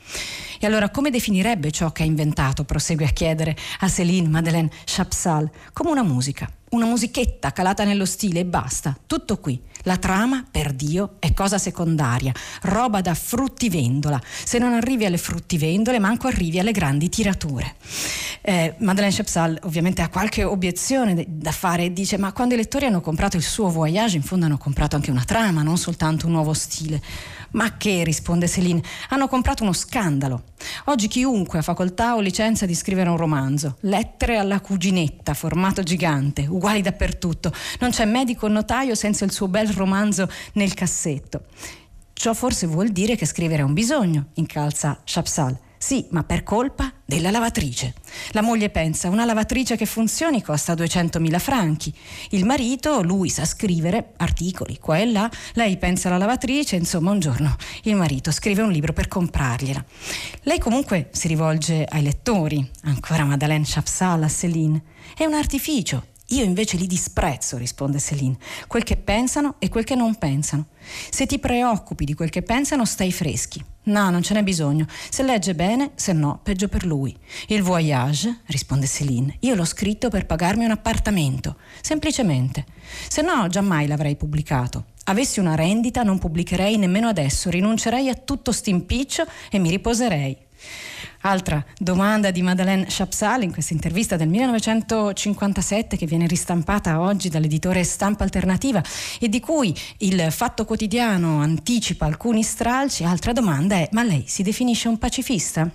E 0.59 0.65
allora 0.65 0.89
come 0.89 1.09
definirebbe 1.09 1.71
ciò 1.71 1.93
che 1.93 2.03
ha 2.03 2.05
inventato, 2.05 2.65
prosegue 2.65 3.05
a 3.05 3.11
chiedere 3.11 3.55
a 3.79 3.87
Céline 3.87 4.27
Madeleine 4.27 4.69
Chapsal, 4.83 5.49
come 5.71 5.91
una 5.91 6.03
musica, 6.03 6.51
una 6.71 6.85
musichetta 6.85 7.53
calata 7.53 7.85
nello 7.85 8.05
stile 8.05 8.41
e 8.41 8.45
basta, 8.45 8.97
tutto 9.05 9.37
qui. 9.37 9.61
La 9.87 9.95
trama, 9.95 10.43
per 10.51 10.73
Dio, 10.73 11.15
è 11.19 11.33
cosa 11.33 11.57
secondaria, 11.57 12.33
roba 12.63 12.99
da 12.99 13.13
fruttivendola. 13.13 14.21
Se 14.43 14.57
non 14.57 14.73
arrivi 14.73 15.05
alle 15.05 15.17
fruttivendole, 15.17 15.97
manco 15.97 16.27
arrivi 16.27 16.59
alle 16.59 16.73
grandi 16.73 17.07
tirature. 17.07 17.75
Eh, 18.41 18.75
Madeleine 18.79 19.15
Chapsal 19.15 19.57
ovviamente 19.63 20.01
ha 20.01 20.09
qualche 20.09 20.43
obiezione 20.43 21.25
da 21.27 21.51
fare 21.51 21.85
e 21.85 21.93
dice 21.93 22.17
ma 22.17 22.33
quando 22.33 22.53
i 22.53 22.57
lettori 22.57 22.85
hanno 22.85 23.01
comprato 23.01 23.35
il 23.37 23.43
suo 23.43 23.69
voyage 23.69 24.15
in 24.17 24.23
fondo 24.23 24.45
hanno 24.45 24.57
comprato 24.57 24.97
anche 24.97 25.09
una 25.09 25.23
trama, 25.23 25.63
non 25.63 25.77
soltanto 25.77 26.25
un 26.25 26.33
nuovo 26.33 26.53
stile. 26.53 27.01
Ma 27.51 27.77
che, 27.77 28.03
risponde 28.03 28.47
Céline, 28.47 28.81
hanno 29.09 29.29
comprato 29.29 29.63
uno 29.63 29.71
scandalo. 29.71 30.43
Oggi 30.85 31.07
chiunque 31.07 31.59
ha 31.59 31.61
facoltà 31.61 32.15
o 32.15 32.19
licenza 32.19 32.65
di 32.65 32.75
scrivere 32.75 33.09
un 33.09 33.15
romanzo, 33.15 33.77
lettere 33.81 34.37
alla 34.37 34.59
cuginetta, 34.59 35.33
formato 35.33 35.81
gigante, 35.81 36.45
uguali 36.45 36.81
dappertutto. 36.81 37.53
Non 37.79 37.91
c'è 37.91 38.03
medico 38.05 38.47
o 38.47 38.49
notaio 38.49 38.95
senza 38.95 39.23
il 39.23 39.31
suo 39.31 39.47
bel 39.47 39.69
romanzo 39.77 40.29
nel 40.53 40.73
cassetto. 40.73 41.45
Ciò 42.13 42.33
forse 42.33 42.67
vuol 42.67 42.89
dire 42.89 43.15
che 43.15 43.25
scrivere 43.25 43.61
è 43.61 43.65
un 43.65 43.73
bisogno, 43.73 44.29
incalza 44.33 44.99
Chapsal. 45.03 45.57
Sì, 45.77 46.07
ma 46.09 46.23
per 46.23 46.41
colpa 46.41 46.91
della 47.05 47.29
lavatrice. 47.29 47.93
La 48.31 48.41
moglie 48.41 48.71
pensa, 48.71 49.09
una 49.09 49.25
lavatrice 49.25 49.77
che 49.77 49.85
funzioni 49.85 50.41
costa 50.41 50.73
200.000 50.73 51.39
franchi. 51.39 51.93
Il 52.31 52.45
marito, 52.45 53.03
lui 53.03 53.29
sa 53.29 53.45
scrivere 53.45 54.13
articoli 54.17 54.79
qua 54.79 54.97
e 54.97 55.05
là, 55.05 55.29
lei 55.53 55.77
pensa 55.77 56.07
alla 56.07 56.17
lavatrice, 56.17 56.75
insomma 56.75 57.11
un 57.11 57.19
giorno 57.19 57.55
il 57.83 57.95
marito 57.95 58.31
scrive 58.31 58.63
un 58.63 58.71
libro 58.71 58.93
per 58.93 59.07
comprargliela. 59.07 59.85
Lei 60.41 60.57
comunque 60.57 61.09
si 61.11 61.27
rivolge 61.27 61.85
ai 61.87 62.01
lettori, 62.01 62.67
ancora 62.85 63.23
Madeleine 63.23 63.63
Chapsal 63.65 64.23
a 64.23 64.27
Céline. 64.27 64.81
È 65.15 65.25
un 65.25 65.35
artificio, 65.35 66.07
io 66.29 66.43
invece 66.43 66.75
li 66.75 66.87
disprezzo, 66.87 67.57
risponde 67.57 67.99
Céline, 67.99 68.37
quel 68.67 68.83
che 68.83 68.97
pensano 68.97 69.55
e 69.59 69.69
quel 69.69 69.85
che 69.85 69.95
non 69.95 70.15
pensano. 70.15 70.67
Se 71.09 71.25
ti 71.25 71.39
preoccupi 71.39 72.03
di 72.03 72.13
quel 72.13 72.29
che 72.29 72.41
pensano, 72.41 72.83
stai 72.83 73.13
freschi. 73.13 73.63
No, 73.83 74.09
non 74.09 74.21
ce 74.21 74.33
n'è 74.33 74.43
bisogno. 74.43 74.85
Se 75.09 75.23
legge 75.23 75.55
bene, 75.55 75.91
se 75.95 76.11
no, 76.11 76.41
peggio 76.43 76.67
per 76.67 76.85
lui. 76.85 77.15
Il 77.47 77.63
voyage, 77.63 78.41
risponde 78.47 78.87
Céline, 78.87 79.37
io 79.41 79.55
l'ho 79.55 79.63
scritto 79.63 80.09
per 80.09 80.25
pagarmi 80.25 80.65
un 80.65 80.71
appartamento, 80.71 81.55
semplicemente. 81.81 82.65
Se 83.07 83.21
no, 83.21 83.47
giammai 83.47 83.87
l'avrei 83.87 84.17
pubblicato. 84.17 84.87
Avessi 85.05 85.39
una 85.39 85.55
rendita, 85.55 86.03
non 86.03 86.19
pubblicherei 86.19 86.77
nemmeno 86.77 87.07
adesso, 87.07 87.49
rinuncerei 87.49 88.09
a 88.09 88.15
tutto 88.15 88.51
st'impiccio 88.51 89.25
e 89.49 89.59
mi 89.59 89.69
riposerei. 89.69 90.46
Altra 91.21 91.63
domanda 91.77 92.31
di 92.31 92.41
Madeleine 92.41 92.85
Chapsal 92.87 93.43
in 93.43 93.51
questa 93.51 93.73
intervista 93.73 94.15
del 94.15 94.27
1957 94.27 95.97
che 95.97 96.05
viene 96.05 96.27
ristampata 96.27 97.01
oggi 97.01 97.29
dall'editore 97.29 97.83
Stampa 97.83 98.23
Alternativa 98.23 98.81
e 99.19 99.27
di 99.27 99.39
cui 99.39 99.75
il 99.99 100.31
Fatto 100.31 100.65
Quotidiano 100.65 101.41
anticipa 101.41 102.05
alcuni 102.05 102.43
stralci. 102.43 103.03
Altra 103.03 103.33
domanda 103.33 103.75
è: 103.75 103.89
ma 103.91 104.03
lei 104.03 104.25
si 104.27 104.43
definisce 104.43 104.87
un 104.87 104.97
pacifista? 104.97 105.69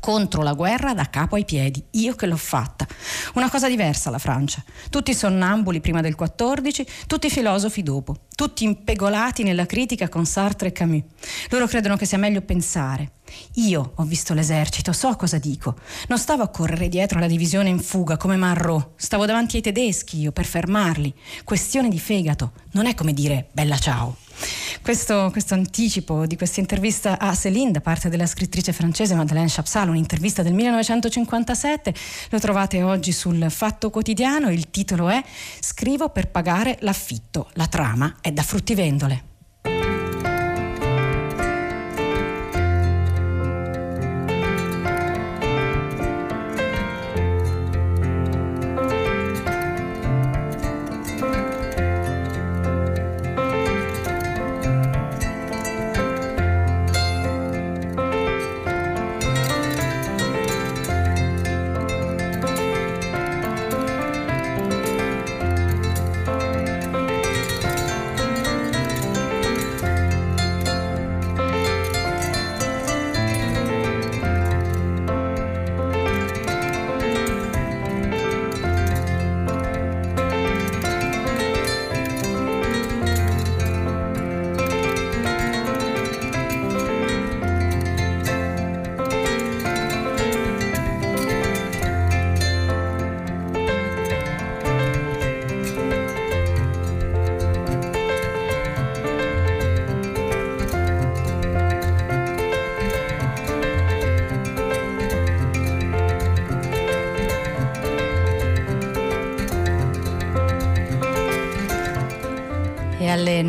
Contro 0.00 0.42
la 0.42 0.52
guerra 0.52 0.94
da 0.94 1.08
capo 1.10 1.36
ai 1.36 1.44
piedi, 1.44 1.82
io 1.92 2.14
che 2.14 2.26
l'ho 2.26 2.36
fatta. 2.36 2.86
Una 3.34 3.50
cosa 3.50 3.68
diversa 3.68 4.10
la 4.10 4.18
Francia. 4.18 4.62
Tutti 4.90 5.14
sonnambuli 5.14 5.80
prima 5.80 6.00
del 6.00 6.14
14, 6.14 6.86
tutti 7.06 7.30
filosofi 7.30 7.82
dopo, 7.82 8.16
tutti 8.34 8.64
impegolati 8.64 9.42
nella 9.42 9.66
critica 9.66 10.08
con 10.08 10.24
Sartre 10.24 10.68
e 10.68 10.72
Camus. 10.72 11.02
Loro 11.50 11.66
credono 11.66 11.96
che 11.96 12.06
sia 12.06 12.18
meglio 12.18 12.42
pensare. 12.42 13.12
Io 13.54 13.92
ho 13.96 14.04
visto 14.04 14.34
l'esercito, 14.34 14.92
so 14.92 15.14
cosa 15.16 15.38
dico. 15.38 15.76
Non 16.08 16.18
stavo 16.18 16.42
a 16.42 16.48
correre 16.48 16.88
dietro 16.88 17.18
alla 17.18 17.26
divisione 17.26 17.68
in 17.68 17.80
fuga 17.80 18.16
come 18.16 18.36
Marrò, 18.36 18.92
stavo 18.96 19.26
davanti 19.26 19.56
ai 19.56 19.62
tedeschi 19.62 20.18
io 20.18 20.32
per 20.32 20.46
fermarli. 20.46 21.14
Questione 21.44 21.88
di 21.88 21.98
fegato, 21.98 22.52
non 22.72 22.86
è 22.86 22.94
come 22.94 23.12
dire 23.12 23.48
bella 23.52 23.76
ciao. 23.78 24.16
Questo, 24.82 25.28
questo, 25.30 25.54
anticipo 25.54 26.26
di 26.26 26.36
questa 26.36 26.60
intervista 26.60 27.18
a 27.18 27.34
Céline 27.34 27.72
da 27.72 27.80
parte 27.80 28.08
della 28.08 28.26
scrittrice 28.26 28.72
francese 28.72 29.14
Madeleine 29.14 29.50
Chapsal, 29.50 29.88
un'intervista 29.88 30.42
del 30.42 30.54
1957, 30.54 31.94
lo 32.30 32.38
trovate 32.38 32.82
oggi 32.82 33.12
sul 33.12 33.46
Fatto 33.50 33.90
Quotidiano, 33.90 34.50
il 34.50 34.70
titolo 34.70 35.08
è 35.08 35.22
Scrivo 35.60 36.08
per 36.08 36.28
pagare 36.28 36.78
l'affitto, 36.80 37.48
la 37.54 37.66
trama 37.66 38.16
è 38.20 38.32
da 38.32 38.42
fruttivendole. 38.42 39.27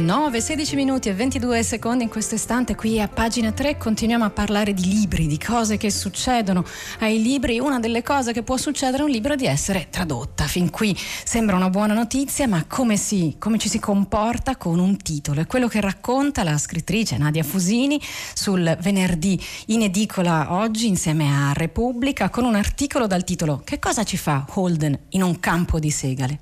9, 0.10 0.42
16 0.42 0.76
minuti 0.76 1.08
e 1.08 1.14
22 1.14 1.62
secondi 1.62 2.04
in 2.04 2.10
questo 2.10 2.34
istante 2.34 2.74
qui 2.74 3.00
a 3.00 3.08
pagina 3.08 3.52
3 3.52 3.78
continuiamo 3.78 4.26
a 4.26 4.32
parlare 4.32 4.74
di 4.74 4.84
libri, 4.84 5.28
di 5.28 5.38
cose 5.38 5.78
che 5.78 5.92
succedono 5.92 6.66
ai 7.02 7.22
libri. 7.22 7.60
Una 7.60 7.80
delle 7.80 8.02
cose 8.02 8.34
che 8.34 8.42
può 8.42 8.58
succedere 8.58 9.04
a 9.04 9.06
un 9.06 9.12
libro 9.12 9.34
è 9.34 9.36
di 9.36 9.46
essere 9.46 9.86
tradotta. 9.92 10.46
Fin 10.46 10.72
qui 10.72 10.98
sembra 10.98 11.56
una 11.56 11.70
buona 11.70 11.94
notizia, 11.94 12.48
ma 12.48 12.66
come, 12.68 12.98
si, 12.98 13.36
come 13.38 13.60
ci 13.60 13.70
si 13.70 13.78
comporta 13.78 14.58
con 14.58 14.80
un 14.80 14.98
titolo? 14.98 15.42
È 15.42 15.46
quello 15.46 15.68
che 15.68 15.80
racconta 15.80 16.42
la 16.42 16.58
scrittrice 16.58 17.16
Nadia 17.20 17.44
Fusini 17.44 18.02
sul 18.34 18.80
venerdì 18.82 19.40
in 19.68 19.84
edicola 19.84 20.54
oggi 20.54 20.88
insieme 20.88 21.32
a 21.32 21.54
Repubblica 21.54 22.30
con 22.30 22.46
un 22.46 22.56
articolo 22.56 23.06
dal 23.06 23.24
titolo 23.24 23.62
Che 23.64 23.78
cosa 23.78 24.04
ci 24.04 24.18
fa 24.18 24.44
Holden 24.56 24.98
in 25.10 25.22
un 25.22 25.40
campo 25.40 25.78
di 25.78 25.92
segale? 25.92 26.40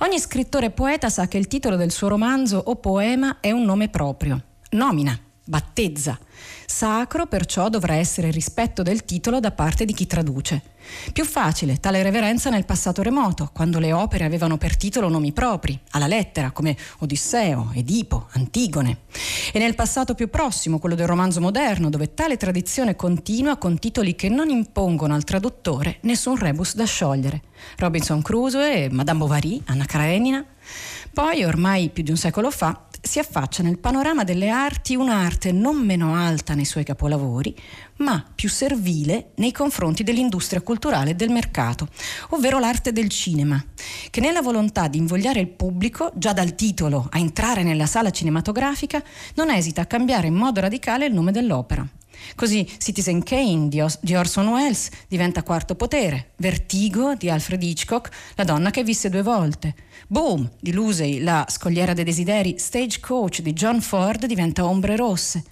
Ogni 0.00 0.18
scrittore 0.18 0.70
poeta 0.70 1.08
sa 1.08 1.26
che 1.26 1.38
il 1.38 1.46
titolo 1.46 1.76
del 1.76 1.90
suo 1.90 2.08
romanzo 2.08 2.58
o 2.58 2.76
poema 2.76 3.40
è 3.40 3.50
un 3.50 3.64
nome 3.64 3.88
proprio, 3.88 4.42
nomina, 4.72 5.18
battezza. 5.46 6.18
Sacro 6.66 7.26
perciò 7.26 7.68
dovrà 7.68 7.94
essere 7.94 8.26
il 8.26 8.34
rispetto 8.34 8.82
del 8.82 9.04
titolo 9.04 9.40
da 9.40 9.52
parte 9.52 9.84
di 9.84 9.94
chi 9.94 10.06
traduce. 10.06 10.74
Più 11.12 11.24
facile 11.24 11.78
tale 11.78 12.02
reverenza 12.02 12.50
nel 12.50 12.64
passato 12.64 13.02
remoto, 13.02 13.50
quando 13.52 13.78
le 13.78 13.92
opere 13.92 14.24
avevano 14.24 14.58
per 14.58 14.76
titolo 14.76 15.08
nomi 15.08 15.32
propri, 15.32 15.78
alla 15.90 16.06
lettera, 16.06 16.50
come 16.50 16.76
Odisseo, 16.98 17.70
Edipo, 17.74 18.28
Antigone. 18.32 18.98
E 19.52 19.58
nel 19.58 19.74
passato 19.74 20.14
più 20.14 20.28
prossimo, 20.28 20.78
quello 20.78 20.94
del 20.94 21.06
romanzo 21.06 21.40
moderno, 21.40 21.88
dove 21.88 22.14
tale 22.14 22.36
tradizione 22.36 22.96
continua 22.96 23.56
con 23.56 23.78
titoli 23.78 24.14
che 24.14 24.28
non 24.28 24.48
impongono 24.50 25.14
al 25.14 25.24
traduttore 25.24 25.98
nessun 26.02 26.36
rebus 26.36 26.74
da 26.74 26.84
sciogliere. 26.84 27.42
Robinson 27.78 28.22
Crusoe, 28.22 28.90
Madame 28.90 29.20
Bovary, 29.20 29.62
Anna 29.66 29.84
Karenina. 29.86 30.44
Poi, 31.12 31.44
ormai 31.44 31.88
più 31.88 32.02
di 32.02 32.10
un 32.10 32.16
secolo 32.16 32.50
fa, 32.50 32.85
si 33.06 33.18
affaccia 33.18 33.62
nel 33.62 33.78
panorama 33.78 34.24
delle 34.24 34.48
arti 34.48 34.96
un'arte 34.96 35.52
non 35.52 35.76
meno 35.76 36.14
alta 36.14 36.54
nei 36.54 36.64
suoi 36.64 36.84
capolavori, 36.84 37.54
ma 37.98 38.24
più 38.34 38.48
servile 38.48 39.30
nei 39.36 39.52
confronti 39.52 40.02
dell'industria 40.02 40.60
culturale 40.60 41.10
e 41.10 41.14
del 41.14 41.30
mercato, 41.30 41.88
ovvero 42.30 42.58
l'arte 42.58 42.92
del 42.92 43.08
cinema, 43.08 43.62
che 44.10 44.20
nella 44.20 44.42
volontà 44.42 44.88
di 44.88 44.98
invogliare 44.98 45.40
il 45.40 45.48
pubblico, 45.48 46.12
già 46.14 46.32
dal 46.32 46.54
titolo 46.54 47.06
a 47.10 47.18
entrare 47.18 47.62
nella 47.62 47.86
sala 47.86 48.10
cinematografica, 48.10 49.02
non 49.34 49.50
esita 49.50 49.82
a 49.82 49.86
cambiare 49.86 50.26
in 50.26 50.34
modo 50.34 50.60
radicale 50.60 51.06
il 51.06 51.14
nome 51.14 51.32
dell'opera. 51.32 51.95
Così 52.34 52.68
Citizen 52.78 53.22
Kane 53.22 53.68
di, 53.68 54.14
Orson 54.14 54.48
Welles 54.48 54.88
diventa 55.08 55.42
Quarto 55.42 55.74
Potere, 55.74 56.32
Vertigo 56.36 57.14
di 57.14 57.30
Alfred 57.30 57.62
Hitchcock, 57.62 58.14
La 58.34 58.44
donna 58.44 58.70
che 58.70 58.84
visse 58.84 59.08
due 59.08 59.22
volte, 59.22 59.74
Boom 60.08 60.50
di 60.60 60.72
Lusey, 60.72 61.20
La 61.20 61.46
scogliera 61.48 61.92
dei 61.92 62.04
desideri, 62.04 62.58
Stagecoach 62.58 63.40
di 63.40 63.52
John 63.52 63.80
Ford 63.80 64.26
diventa 64.26 64.64
Ombre 64.64 64.96
Rosse. 64.96 65.44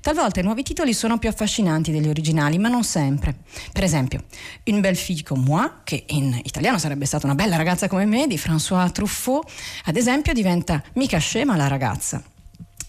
Talvolta 0.00 0.38
i 0.38 0.44
nuovi 0.44 0.62
titoli 0.62 0.92
sono 0.92 1.18
più 1.18 1.28
affascinanti 1.28 1.90
degli 1.90 2.08
originali, 2.08 2.58
ma 2.58 2.68
non 2.68 2.84
sempre. 2.84 3.34
Per 3.72 3.82
esempio, 3.82 4.24
Une 4.66 4.80
belle 4.80 4.94
fille 4.94 5.24
comme 5.24 5.42
moi, 5.44 5.68
che 5.82 6.04
in 6.08 6.38
italiano 6.44 6.78
sarebbe 6.78 7.06
stata 7.06 7.26
una 7.26 7.34
bella 7.34 7.56
ragazza 7.56 7.88
come 7.88 8.04
me, 8.04 8.26
di 8.28 8.36
François 8.36 8.92
Truffaut, 8.92 9.50
ad 9.86 9.96
esempio 9.96 10.32
diventa 10.32 10.80
Mica 10.94 11.18
scema 11.18 11.56
la 11.56 11.66
ragazza. 11.66 12.22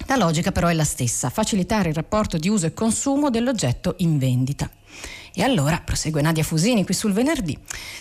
La 0.08 0.16
logica 0.16 0.52
però 0.52 0.70
è 0.70 0.74
la 0.74 0.86
stessa, 0.86 1.30
facilitare 1.30 1.90
il 1.90 1.96
rapporto 1.96 2.38
di 2.38 2.48
uso 2.48 2.66
e 2.66 2.74
consumo 2.74 3.30
dell'oggetto 3.30 3.96
in 4.00 4.18
vendita. 4.18 4.70
E 5.34 5.44
allora, 5.44 5.82
prosegue 5.84 6.22
Nadia 6.22 6.44
Fusini 6.44 6.84
qui 6.84 6.94
sul 6.94 7.12
venerdì, 7.12 7.56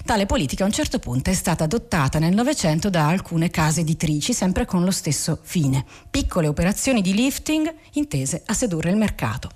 tale 0.04 0.24
politica 0.24 0.62
a 0.62 0.66
un 0.66 0.72
certo 0.72 0.98
punto 0.98 1.30
è 1.30 1.34
stata 1.34 1.64
adottata 1.64 2.18
nel 2.18 2.32
Novecento 2.32 2.88
da 2.88 3.08
alcune 3.08 3.50
case 3.50 3.80
editrici, 3.80 4.32
sempre 4.32 4.64
con 4.64 4.84
lo 4.84 4.90
stesso 4.90 5.38
fine, 5.42 5.84
piccole 6.08 6.46
operazioni 6.46 7.02
di 7.02 7.12
lifting 7.12 7.74
intese 7.94 8.42
a 8.46 8.54
sedurre 8.54 8.90
il 8.90 8.96
mercato. 8.96 9.50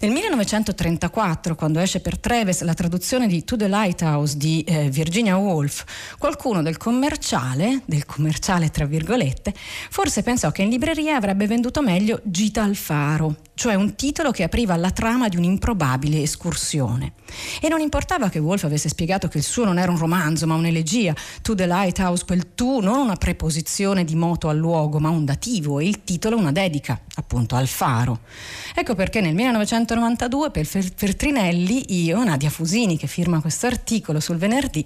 Nel 0.00 0.12
1934, 0.12 1.56
quando 1.56 1.80
esce 1.80 1.98
per 1.98 2.18
Treves 2.18 2.62
la 2.62 2.74
traduzione 2.74 3.26
di 3.26 3.42
To 3.42 3.56
the 3.56 3.66
Lighthouse 3.66 4.36
di 4.36 4.62
eh, 4.62 4.88
Virginia 4.90 5.36
Woolf, 5.36 5.84
qualcuno 6.18 6.62
del 6.62 6.76
commerciale, 6.76 7.82
del 7.84 8.06
commerciale 8.06 8.70
tra 8.70 8.84
virgolette, 8.84 9.52
forse 9.90 10.22
pensò 10.22 10.52
che 10.52 10.62
in 10.62 10.68
libreria 10.68 11.16
avrebbe 11.16 11.48
venduto 11.48 11.82
meglio 11.82 12.20
Gita 12.22 12.62
al 12.62 12.76
faro, 12.76 13.38
cioè 13.54 13.74
un 13.74 13.96
titolo 13.96 14.30
che 14.30 14.44
apriva 14.44 14.74
alla 14.74 14.92
trama 14.92 15.26
di 15.26 15.36
un'improbabile 15.36 16.22
escursione. 16.22 17.14
E 17.60 17.68
non 17.68 17.80
importava 17.80 18.28
che 18.28 18.38
Woolf 18.38 18.62
avesse 18.64 18.88
spiegato 18.88 19.26
che 19.26 19.38
il 19.38 19.44
suo 19.44 19.64
non 19.64 19.78
era 19.78 19.90
un 19.90 19.98
romanzo, 19.98 20.46
ma 20.46 20.54
un'elegia, 20.54 21.12
To 21.42 21.56
the 21.56 21.66
Lighthouse, 21.66 22.24
quel 22.24 22.54
tu 22.54 22.78
non 22.78 22.98
una 22.98 23.16
preposizione 23.16 24.04
di 24.04 24.14
moto 24.14 24.48
al 24.48 24.56
luogo, 24.56 25.00
ma 25.00 25.08
un 25.08 25.24
dativo 25.24 25.80
e 25.80 25.88
il 25.88 26.04
titolo 26.04 26.36
una 26.36 26.52
dedica, 26.52 27.00
appunto, 27.16 27.56
al 27.56 27.66
faro. 27.66 28.20
Ecco 28.76 28.94
perché 28.94 29.20
nel 29.20 29.34
1992 29.38 30.50
per 30.50 30.66
Fertrinelli 30.66 32.02
io, 32.02 32.24
Nadia 32.24 32.50
Fusini, 32.50 32.98
che 32.98 33.06
firma 33.06 33.40
questo 33.40 33.66
articolo 33.66 34.18
sul 34.18 34.36
venerdì, 34.36 34.84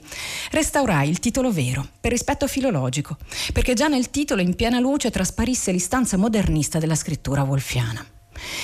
restaurai 0.51 1.09
il 1.09 1.21
titolo 1.21 1.51
vero, 1.51 1.87
per 1.99 2.11
rispetto 2.11 2.47
filologico, 2.47 3.17
perché 3.55 3.73
già 3.73 3.89
nel 3.89 4.11
titolo 4.11 4.43
in 4.43 4.55
piena 4.55 4.79
luce 4.79 5.11
trasparisse 5.11 5.73
l'istanza 5.73 6.19
modernista 6.19 6.79
della 6.79 6.95
scrittura 6.95 7.43
wolfiana. 7.45 8.05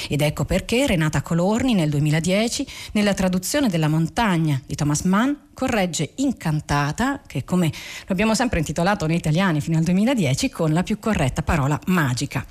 Ed 0.08 0.20
ecco 0.20 0.44
perché 0.44 0.86
Renata 0.86 1.22
Colorni 1.22 1.74
nel 1.74 1.90
2010, 1.90 2.66
nella 2.92 3.14
traduzione 3.14 3.68
della 3.68 3.88
montagna 3.88 4.60
di 4.66 4.74
Thomas 4.74 5.02
Mann, 5.02 5.32
corregge 5.54 6.12
Incantata, 6.16 7.22
che 7.26 7.44
come 7.44 7.66
lo 7.66 8.12
abbiamo 8.12 8.34
sempre 8.34 8.60
intitolato 8.60 9.06
noi 9.06 9.16
italiani 9.16 9.60
fino 9.60 9.76
al 9.76 9.84
2010, 9.84 10.50
con 10.50 10.72
la 10.72 10.82
più 10.82 10.98
corretta 10.98 11.42
parola 11.42 11.78
magica. 11.86 12.44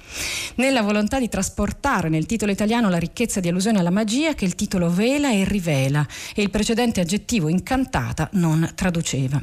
Nella 0.56 0.82
volontà 0.82 1.20
di 1.20 1.30
trasportare 1.30 2.10
nel 2.10 2.26
titolo 2.26 2.52
italiano 2.52 2.90
la 2.90 2.98
ricchezza 2.98 3.40
di 3.40 3.48
allusione 3.48 3.80
alla 3.80 3.92
magia 3.92 4.34
che 4.34 4.46
il 4.46 4.56
titolo 4.56 4.90
vela 4.90 5.32
e 5.32 5.46
rivela 5.46 6.06
e 6.36 6.42
il 6.42 6.50
precedente 6.50 7.00
aggettivo 7.00 7.48
incantata 7.48 8.30
non 8.34 8.72
traduceva. 8.76 9.42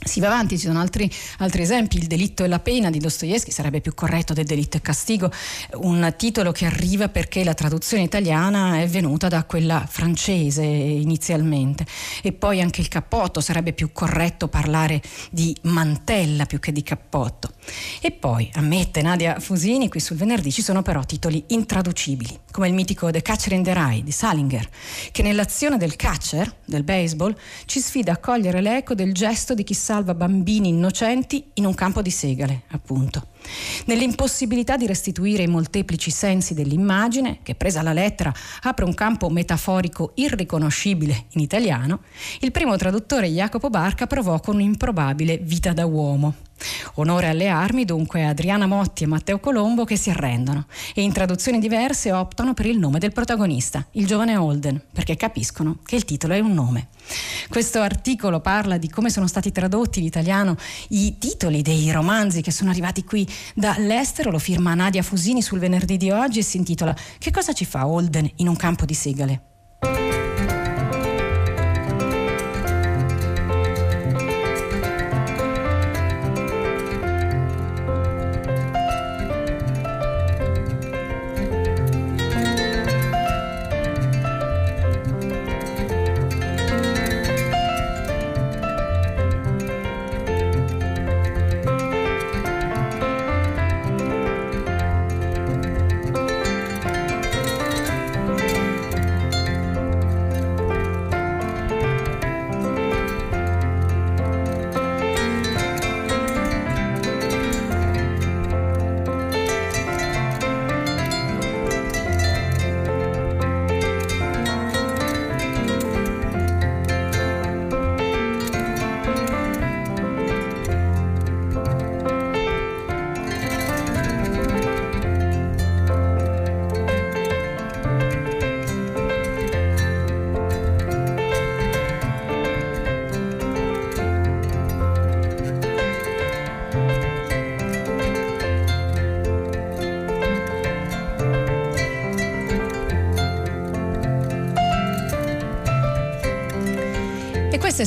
Si 0.00 0.20
va 0.20 0.28
avanti, 0.28 0.56
ci 0.56 0.66
sono 0.66 0.80
altri, 0.80 1.10
altri, 1.38 1.62
esempi, 1.62 1.98
Il 1.98 2.06
delitto 2.06 2.44
e 2.44 2.48
la 2.48 2.60
pena 2.60 2.88
di 2.88 2.98
Dostoevsky 2.98 3.50
sarebbe 3.50 3.80
più 3.80 3.94
corretto 3.94 4.32
del 4.32 4.44
delitto 4.44 4.76
e 4.76 4.80
castigo, 4.80 5.30
un 5.74 6.14
titolo 6.16 6.52
che 6.52 6.66
arriva 6.66 7.08
perché 7.08 7.42
la 7.42 7.52
traduzione 7.52 8.04
italiana 8.04 8.80
è 8.80 8.86
venuta 8.86 9.26
da 9.26 9.42
quella 9.42 9.84
francese 9.88 10.62
inizialmente. 10.62 11.84
E 12.22 12.32
poi 12.32 12.60
anche 12.60 12.80
il 12.80 12.86
cappotto 12.86 13.40
sarebbe 13.40 13.72
più 13.72 13.90
corretto 13.92 14.46
parlare 14.46 15.02
di 15.30 15.54
mantella 15.62 16.46
più 16.46 16.60
che 16.60 16.70
di 16.70 16.84
cappotto. 16.84 17.54
E 18.00 18.12
poi, 18.12 18.48
ammette 18.54 19.02
Nadia 19.02 19.40
Fusini, 19.40 19.88
qui 19.88 19.98
sul 19.98 20.16
venerdì 20.16 20.52
ci 20.52 20.62
sono 20.62 20.80
però 20.80 21.02
titoli 21.02 21.42
intraducibili, 21.48 22.38
come 22.52 22.68
il 22.68 22.74
mitico 22.74 23.10
The 23.10 23.20
Catcher 23.20 23.52
in 23.52 23.64
the 23.64 23.74
Rye 23.74 24.04
di 24.04 24.12
Salinger, 24.12 24.68
che 25.10 25.22
nell'azione 25.22 25.76
del 25.76 25.96
catcher, 25.96 26.54
del 26.64 26.84
baseball, 26.84 27.36
ci 27.66 27.80
sfida 27.80 28.12
a 28.12 28.16
cogliere 28.18 28.60
l'eco 28.60 28.94
del 28.94 29.12
gesto 29.12 29.54
di 29.54 29.64
chi 29.64 29.74
salva 29.88 30.12
bambini 30.12 30.68
innocenti 30.68 31.52
in 31.54 31.64
un 31.64 31.72
campo 31.72 32.02
di 32.02 32.10
segale, 32.10 32.64
appunto. 32.72 33.28
Nell'impossibilità 33.86 34.76
di 34.76 34.86
restituire 34.86 35.42
i 35.42 35.48
molteplici 35.48 36.10
sensi 36.10 36.54
dell'immagine, 36.54 37.38
che 37.42 37.54
presa 37.54 37.80
alla 37.80 37.92
lettera 37.92 38.32
apre 38.62 38.84
un 38.84 38.94
campo 38.94 39.28
metaforico 39.28 40.12
irriconoscibile 40.14 41.26
in 41.32 41.40
italiano, 41.40 42.00
il 42.40 42.52
primo 42.52 42.76
traduttore 42.76 43.28
Jacopo 43.28 43.70
Barca 43.70 44.06
provò 44.06 44.40
con 44.40 44.56
un'improbabile 44.56 45.38
vita 45.38 45.72
da 45.72 45.86
uomo. 45.86 46.34
Onore 46.94 47.28
alle 47.28 47.48
armi 47.48 47.84
dunque 47.84 48.24
Adriana 48.24 48.66
Motti 48.66 49.04
e 49.04 49.06
Matteo 49.06 49.38
Colombo 49.38 49.84
che 49.84 49.96
si 49.96 50.10
arrendono 50.10 50.66
e 50.94 51.02
in 51.02 51.12
traduzioni 51.12 51.60
diverse 51.60 52.12
optano 52.12 52.54
per 52.54 52.66
il 52.66 52.78
nome 52.78 52.98
del 52.98 53.12
protagonista, 53.12 53.86
il 53.92 54.06
giovane 54.06 54.36
Holden, 54.36 54.82
perché 54.92 55.16
capiscono 55.16 55.78
che 55.84 55.96
il 55.96 56.04
titolo 56.04 56.34
è 56.34 56.40
un 56.40 56.54
nome. 56.54 56.88
Questo 57.48 57.80
articolo 57.80 58.40
parla 58.40 58.76
di 58.76 58.90
come 58.90 59.10
sono 59.10 59.26
stati 59.26 59.52
tradotti 59.52 60.00
in 60.00 60.04
italiano 60.04 60.56
i 60.88 61.16
titoli 61.18 61.62
dei 61.62 61.90
romanzi 61.90 62.42
che 62.42 62.50
sono 62.50 62.70
arrivati 62.70 63.04
qui 63.04 63.26
dall'estero, 63.54 64.30
lo 64.30 64.38
firma 64.38 64.74
Nadia 64.74 65.02
Fusini 65.02 65.42
sul 65.42 65.58
venerdì 65.58 65.96
di 65.96 66.10
oggi 66.10 66.40
e 66.40 66.42
si 66.42 66.56
intitola 66.56 66.94
Che 67.18 67.30
cosa 67.30 67.52
ci 67.52 67.64
fa 67.64 67.86
Holden 67.86 68.30
in 68.36 68.48
un 68.48 68.56
campo 68.56 68.84
di 68.84 68.94
segale? 68.94 69.47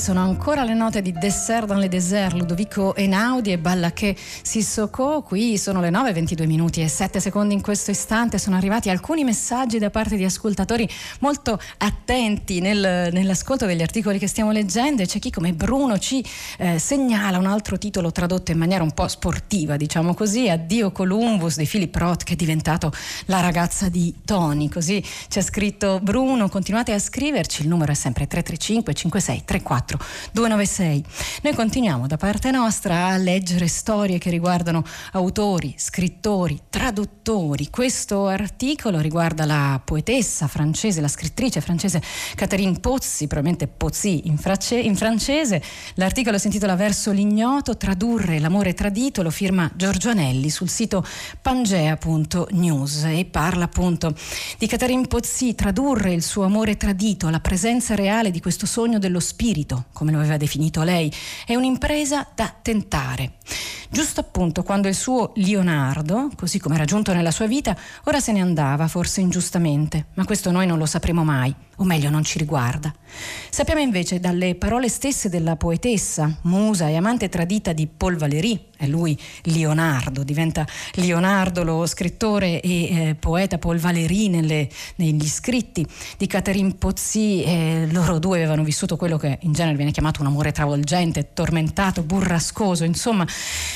Sono 0.01 0.21
ancora 0.21 0.63
le 0.63 0.73
note 0.73 1.03
di 1.03 1.11
Dessert 1.11 1.67
dans 1.67 1.79
le 1.79 1.87
désert, 1.87 2.33
Ludovico 2.33 2.95
Einaudi 2.95 3.51
e 3.51 3.59
Ballaché 3.59 4.15
Sissoko. 4.41 5.21
Qui 5.21 5.59
sono 5.59 5.79
le 5.79 5.91
9, 5.91 6.11
22 6.11 6.47
minuti 6.47 6.81
e 6.81 6.87
7 6.87 7.19
secondi 7.19 7.53
in 7.53 7.61
questo 7.61 7.91
istante. 7.91 8.39
Sono 8.39 8.55
arrivati 8.55 8.89
alcuni 8.89 9.23
messaggi 9.23 9.77
da 9.77 9.91
parte 9.91 10.15
di 10.15 10.23
ascoltatori 10.23 10.89
molto 11.19 11.59
attenti 11.77 12.61
nel, 12.61 13.09
nell'ascolto 13.13 13.67
degli 13.67 13.83
articoli 13.83 14.17
che 14.17 14.25
stiamo 14.25 14.51
leggendo 14.51 15.03
e 15.03 15.05
c'è 15.05 15.19
chi 15.19 15.29
come 15.29 15.53
Bruno 15.53 15.99
ci 15.99 16.25
eh, 16.57 16.79
segnala 16.79 17.37
un 17.37 17.45
altro 17.45 17.77
titolo 17.77 18.11
tradotto 18.11 18.49
in 18.49 18.57
maniera 18.57 18.83
un 18.83 18.93
po' 18.93 19.07
sportiva, 19.07 19.77
diciamo 19.77 20.15
così, 20.15 20.49
Addio 20.49 20.91
Columbus 20.91 21.57
di 21.57 21.67
Philip 21.67 21.95
Roth 21.95 22.23
che 22.23 22.33
è 22.33 22.35
diventato 22.35 22.91
la 23.25 23.39
ragazza 23.39 23.87
di 23.87 24.15
Tony. 24.25 24.67
Così 24.67 25.03
c'è 25.27 25.41
scritto 25.41 25.99
Bruno, 26.01 26.49
continuate 26.49 26.91
a 26.91 26.97
scriverci, 26.97 27.61
il 27.61 27.67
numero 27.67 27.91
è 27.91 27.95
sempre 27.95 28.25
335 28.25 28.93
56 28.95 29.43
34 29.45 29.90
34 29.91 29.99
296. 30.31 31.03
Noi 31.43 31.53
continuiamo 31.53 32.07
da 32.07 32.17
parte 32.17 32.51
nostra 32.51 33.07
a 33.07 33.17
leggere 33.17 33.67
storie 33.67 34.17
che 34.17 34.29
riguardano 34.29 34.83
autori, 35.13 35.73
scrittori, 35.77 36.59
traduttori. 36.69 37.69
Questo 37.69 38.27
articolo 38.27 38.99
riguarda 38.99 39.45
la 39.45 39.81
poetessa 39.83 40.47
francese, 40.47 41.01
la 41.01 41.07
scrittrice 41.07 41.61
francese 41.61 42.01
Catherine 42.35 42.79
Pozzi, 42.79 43.27
probabilmente 43.27 43.67
Pozzi 43.67 44.27
in, 44.27 44.37
france- 44.37 44.79
in 44.79 44.95
francese. 44.95 45.61
L'articolo 45.95 46.37
si 46.37 46.47
intitola 46.47 46.75
Verso 46.75 47.11
l'ignoto, 47.11 47.77
tradurre 47.77 48.39
l'amore 48.39 48.73
tradito, 48.73 49.21
lo 49.21 49.29
firma 49.29 49.69
Giorgio 49.75 50.09
Anelli 50.09 50.49
sul 50.49 50.69
sito 50.69 51.05
pangea.news 51.41 53.03
e 53.05 53.25
parla 53.29 53.65
appunto 53.65 54.15
di 54.57 54.67
Catherine 54.67 55.07
Pozzi, 55.07 55.55
tradurre 55.55 56.13
il 56.13 56.23
suo 56.23 56.43
amore 56.43 56.77
tradito, 56.77 57.29
la 57.29 57.39
presenza 57.39 57.95
reale 57.95 58.31
di 58.31 58.39
questo 58.39 58.65
sogno 58.65 58.99
dello 58.99 59.19
spirito, 59.19 59.80
come 59.91 60.11
lo 60.11 60.19
aveva 60.19 60.37
definito 60.37 60.83
lei, 60.83 61.11
è 61.45 61.55
un'impresa 61.55 62.27
da 62.33 62.53
tentare. 62.61 63.33
Giusto 63.93 64.21
appunto 64.21 64.63
quando 64.63 64.87
il 64.87 64.95
suo 64.95 65.33
Leonardo, 65.35 66.29
così 66.37 66.59
come 66.59 66.75
era 66.75 66.85
giunto 66.85 67.11
nella 67.11 67.29
sua 67.29 67.45
vita, 67.45 67.75
ora 68.05 68.21
se 68.21 68.31
ne 68.31 68.39
andava, 68.39 68.87
forse 68.87 69.19
ingiustamente, 69.19 70.05
ma 70.13 70.23
questo 70.23 70.49
noi 70.49 70.65
non 70.65 70.77
lo 70.77 70.85
sapremo 70.85 71.25
mai, 71.25 71.53
o 71.75 71.83
meglio 71.83 72.09
non 72.09 72.23
ci 72.23 72.37
riguarda. 72.37 72.93
Sappiamo 73.49 73.81
invece 73.81 74.21
dalle 74.21 74.55
parole 74.55 74.87
stesse 74.87 75.27
della 75.27 75.57
poetessa, 75.57 76.37
musa 76.43 76.87
e 76.87 76.95
amante 76.95 77.27
tradita 77.27 77.73
di 77.73 77.85
Paul 77.85 78.15
Valéry, 78.15 78.67
è 78.77 78.87
lui 78.87 79.19
Leonardo, 79.43 80.23
diventa 80.23 80.65
Leonardo 80.93 81.63
lo 81.63 81.85
scrittore 81.85 82.61
e 82.61 82.83
eh, 83.09 83.15
poeta 83.15 83.57
Paul 83.57 83.77
Valéry 83.77 84.29
nelle, 84.29 84.69
negli 84.95 85.27
scritti 85.27 85.85
di 86.17 86.27
Catherine 86.27 86.73
Pozzi, 86.75 87.43
eh, 87.43 87.87
loro 87.91 88.19
due 88.19 88.37
avevano 88.37 88.63
vissuto 88.63 88.95
quello 88.95 89.17
che 89.17 89.37
in 89.41 89.51
genere 89.51 89.75
viene 89.75 89.91
chiamato 89.91 90.21
un 90.21 90.27
amore 90.27 90.53
travolgente, 90.53 91.33
tormentato, 91.33 92.03
burrascoso, 92.03 92.85
insomma 92.85 93.27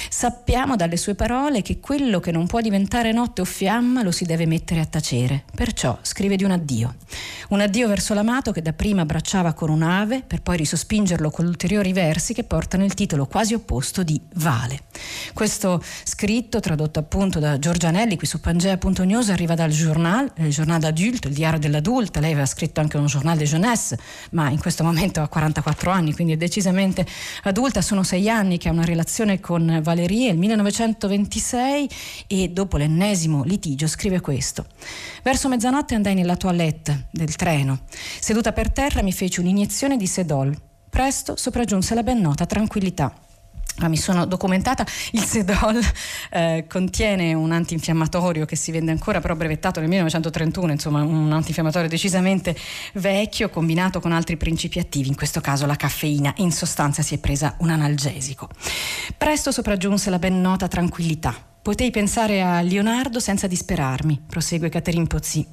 sappiamo 0.09 0.75
dalle 0.75 0.97
sue 0.97 1.15
parole 1.15 1.61
che 1.61 1.79
quello 1.79 2.19
che 2.19 2.31
non 2.31 2.47
può 2.47 2.61
diventare 2.61 3.11
notte 3.11 3.41
o 3.41 3.45
fiamma 3.45 4.03
lo 4.03 4.11
si 4.11 4.25
deve 4.25 4.45
mettere 4.45 4.79
a 4.79 4.85
tacere, 4.85 5.43
perciò 5.55 5.97
scrive 6.01 6.35
di 6.35 6.43
un 6.43 6.51
addio, 6.51 6.95
un 7.49 7.61
addio 7.61 7.87
verso 7.87 8.13
l'amato 8.13 8.51
che 8.51 8.61
dapprima 8.61 9.01
abbracciava 9.01 9.53
con 9.53 9.69
un'ave 9.69 10.23
per 10.25 10.41
poi 10.41 10.57
risospingerlo 10.57 11.29
con 11.29 11.45
ulteriori 11.45 11.93
versi 11.93 12.33
che 12.33 12.43
portano 12.43 12.83
il 12.83 12.93
titolo 12.93 13.25
quasi 13.25 13.53
opposto 13.53 14.03
di 14.03 14.19
Vale. 14.35 14.79
Questo 15.33 15.81
scritto, 16.03 16.59
tradotto 16.59 16.99
appunto 16.99 17.39
da 17.39 17.59
Giorgianelli 17.59 18.17
qui 18.17 18.27
su 18.27 18.39
Pangea.news, 18.39 19.29
arriva 19.29 19.55
dal 19.55 19.69
Journal, 19.69 20.31
il 20.37 20.49
Journal 20.49 20.79
d'Adulte, 20.79 21.27
il 21.27 21.33
diario 21.33 21.59
dell'adulta. 21.59 22.19
Lei 22.19 22.31
aveva 22.31 22.45
scritto 22.45 22.79
anche 22.79 22.97
un 22.97 23.05
Journal 23.05 23.37
de 23.37 23.45
Jeunesse, 23.45 23.97
ma 24.31 24.49
in 24.49 24.59
questo 24.59 24.83
momento 24.83 25.21
ha 25.21 25.27
44 25.27 25.91
anni, 25.91 26.13
quindi 26.13 26.33
è 26.33 26.37
decisamente 26.37 27.05
adulta. 27.43 27.81
Sono 27.81 28.03
sei 28.03 28.29
anni 28.29 28.57
che 28.57 28.69
ha 28.69 28.71
una 28.71 28.85
relazione 28.85 29.39
con 29.39 29.81
Valerie, 29.95 30.31
il 30.31 30.37
1926, 30.37 31.89
e 32.27 32.49
dopo 32.49 32.75
l'ennesimo 32.75 33.43
litigio 33.43 33.87
scrive 33.87 34.19
questo. 34.19 34.65
Verso 35.23 35.47
mezzanotte 35.47 35.95
andai 35.95 36.13
nella 36.13 36.35
toilette 36.35 37.07
del 37.11 37.35
treno. 37.35 37.79
Seduta 38.19 38.51
per 38.51 38.71
terra 38.71 39.01
mi 39.01 39.13
feci 39.13 39.39
un'iniezione 39.39 39.95
di 39.95 40.05
sedol. 40.05 40.55
Presto 40.89 41.35
sopraggiunse 41.37 41.95
la 41.95 42.03
ben 42.03 42.19
nota 42.19 42.45
tranquillità. 42.45 43.24
Ah, 43.79 43.89
mi 43.89 43.97
sono 43.97 44.25
documentata, 44.25 44.85
il 45.11 45.21
Sedol 45.21 45.81
eh, 46.31 46.65
contiene 46.69 47.33
un 47.33 47.51
antinfiammatorio 47.51 48.45
che 48.45 48.55
si 48.55 48.71
vende 48.71 48.91
ancora 48.91 49.19
però 49.19 49.35
brevettato 49.35 49.81
nel 49.81 49.89
1931, 49.89 50.71
insomma 50.71 51.01
un 51.01 51.29
antinfiammatorio 51.33 51.89
decisamente 51.89 52.55
vecchio 52.93 53.49
combinato 53.49 53.99
con 53.99 54.13
altri 54.13 54.37
principi 54.37 54.79
attivi, 54.79 55.09
in 55.09 55.15
questo 55.15 55.41
caso 55.41 55.65
la 55.65 55.75
caffeina, 55.75 56.33
in 56.37 56.53
sostanza 56.53 57.01
si 57.01 57.15
è 57.15 57.17
presa 57.17 57.55
un 57.59 57.69
analgesico. 57.69 58.49
Presto 59.17 59.51
sopraggiunse 59.51 60.09
la 60.09 60.19
ben 60.19 60.39
nota 60.39 60.69
tranquillità, 60.69 61.35
Potei 61.65 61.89
pensare 61.89 62.43
a 62.43 62.61
Leonardo 62.61 63.19
senza 63.19 63.47
disperarmi, 63.47 64.21
prosegue 64.27 64.69
Caterine 64.69 65.07
Pozzi. 65.07 65.43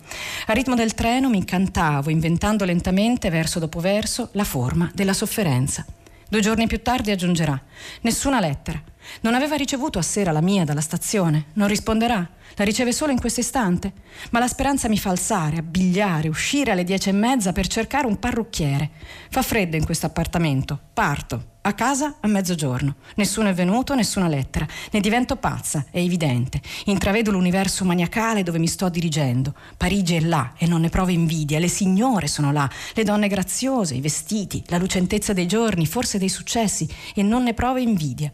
Al 0.45 0.55
ritmo 0.55 0.75
del 0.75 0.93
treno 0.93 1.31
mi 1.31 1.39
incantavo, 1.39 2.11
inventando 2.11 2.67
lentamente, 2.67 3.31
verso 3.31 3.59
dopo 3.59 3.81
verso, 3.81 4.29
la 4.33 4.45
forma 4.45 4.91
della 4.93 5.15
sofferenza. 5.15 5.87
Due 6.33 6.41
giorni 6.41 6.67
più 6.67 6.81
tardi 6.81 7.11
aggiungerà: 7.11 7.61
Nessuna 8.01 8.41
lettera. 8.41 8.83
Non 9.21 9.35
aveva 9.35 9.57
ricevuto 9.57 9.99
a 9.99 10.03
sera 10.03 10.33
la 10.33 10.41
mia 10.41 10.65
dalla 10.65 10.81
stazione. 10.81 11.47
Non 11.55 11.69
risponderà. 11.69 12.29
La 12.57 12.65
riceve 12.65 12.93
solo 12.93 13.13
in 13.13 13.21
questo 13.21 13.41
istante. 13.41 13.93
Ma 14.31 14.39
la 14.39 14.49
speranza 14.49 14.89
mi 14.89 14.99
fa 14.99 15.11
alzare, 15.11 15.59
abbigliare, 15.59 16.29
uscire 16.29 16.73
alle 16.73 16.85
dieci 16.85 17.09
e 17.09 17.13
mezza 17.13 17.53
per 17.53 17.67
cercare 17.67 18.07
un 18.07 18.19
parrucchiere. 18.19 18.91
Fa 19.31 19.43
freddo 19.43 19.77
in 19.77 19.85
questo 19.85 20.07
appartamento. 20.07 20.79
Parto. 20.93 21.51
A 21.65 21.75
casa 21.75 22.17
a 22.19 22.27
mezzogiorno. 22.27 22.97
Nessuno 23.15 23.49
è 23.49 23.55
venuto, 23.55 23.95
nessuna 23.95 24.27
lettera. 24.27 24.67
Ne 24.91 24.99
divento 24.99 25.37
pazza, 25.37 25.87
è 25.93 25.99
evidente. 25.99 26.61
Intravedo 26.87 27.31
l'universo 27.31 27.85
maniacale 27.85 28.43
dove 28.43 28.59
mi 28.59 28.67
sto 28.67 28.89
dirigendo. 28.89 29.55
Parigi 29.77 30.17
è 30.17 30.21
là 30.21 30.55
e 30.59 30.67
non 30.67 30.81
ne 30.81 30.89
provo 30.89 31.13
invidia. 31.13 31.61
Le 31.61 31.69
signore 31.69 32.27
sono 32.27 32.51
là, 32.51 32.69
le 32.95 33.05
donne 33.05 33.29
graziose, 33.29 33.95
i 33.95 34.01
vestiti, 34.01 34.65
la 34.67 34.79
lucentezza 34.79 35.33
dei 35.33 35.47
giorni, 35.47 35.87
forse 35.87 36.19
dei 36.19 36.29
successi, 36.29 36.89
e 37.15 37.23
non 37.23 37.45
ne 37.45 37.55
provo 37.55 37.79
invidia. 37.79 38.33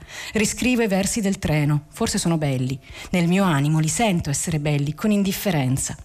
Riscrivo 0.60 0.82
i 0.82 0.88
versi 0.88 1.20
del 1.20 1.38
treno, 1.38 1.84
forse 1.88 2.18
sono 2.18 2.36
belli. 2.36 2.76
Nel 3.10 3.28
mio 3.28 3.44
animo 3.44 3.78
li 3.78 3.86
sento 3.86 4.28
essere 4.28 4.58
belli, 4.58 4.92
con 4.92 5.12
indifferenza. 5.12 5.96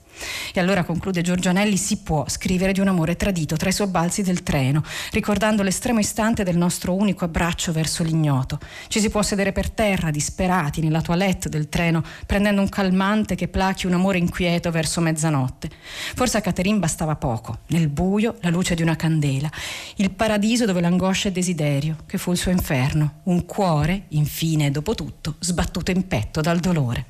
E 0.53 0.59
allora 0.59 0.83
conclude 0.83 1.21
Giorgio 1.21 1.49
Anelli, 1.49 1.77
si 1.77 1.97
può 1.97 2.25
scrivere 2.27 2.71
di 2.71 2.79
un 2.79 2.87
amore 2.87 3.15
tradito 3.15 3.55
tra 3.55 3.69
i 3.69 3.73
sobbalzi 3.73 4.21
del 4.21 4.43
treno, 4.43 4.83
ricordando 5.11 5.63
l'estremo 5.63 5.99
istante 5.99 6.43
del 6.43 6.57
nostro 6.57 6.93
unico 6.93 7.25
abbraccio 7.25 7.71
verso 7.71 8.03
l'ignoto. 8.03 8.59
Ci 8.87 8.99
si 8.99 9.09
può 9.09 9.21
sedere 9.21 9.51
per 9.51 9.69
terra, 9.69 10.11
disperati, 10.11 10.81
nella 10.81 11.01
toilette 11.01 11.49
del 11.49 11.69
treno, 11.69 12.03
prendendo 12.25 12.61
un 12.61 12.69
calmante 12.69 13.35
che 13.35 13.47
plachi 13.47 13.87
un 13.87 13.93
amore 13.93 14.17
inquieto 14.17 14.71
verso 14.71 15.01
mezzanotte. 15.01 15.69
Forse 16.15 16.37
a 16.37 16.41
Caterine 16.41 16.79
bastava 16.79 17.15
poco, 17.15 17.59
nel 17.67 17.87
buio 17.87 18.37
la 18.41 18.49
luce 18.49 18.75
di 18.75 18.81
una 18.81 18.95
candela, 18.95 19.49
il 19.95 20.11
paradiso 20.11 20.65
dove 20.65 20.81
l'angoscia 20.81 21.29
è 21.29 21.31
desiderio, 21.31 21.97
che 22.05 22.17
fu 22.17 22.31
il 22.31 22.37
suo 22.37 22.51
inferno, 22.51 23.21
un 23.23 23.45
cuore, 23.45 24.05
infine, 24.09 24.71
dopo 24.71 24.95
tutto, 24.95 25.35
sbattuto 25.39 25.91
in 25.91 26.07
petto 26.07 26.41
dal 26.41 26.59
dolore. 26.59 27.07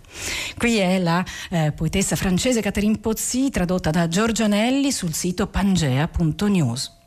Qui 0.58 0.78
è 0.78 1.00
la 1.00 1.24
eh, 1.50 1.72
poetessa 1.72 2.16
francese 2.16 2.62
Catherine 2.62 2.93
Pozzi, 3.00 3.50
tradotta 3.50 3.90
da 3.90 4.08
Giorgio 4.08 4.44
Anelli 4.44 4.92
sul 4.92 5.14
sito 5.14 5.48
pangea.news. 5.48 7.03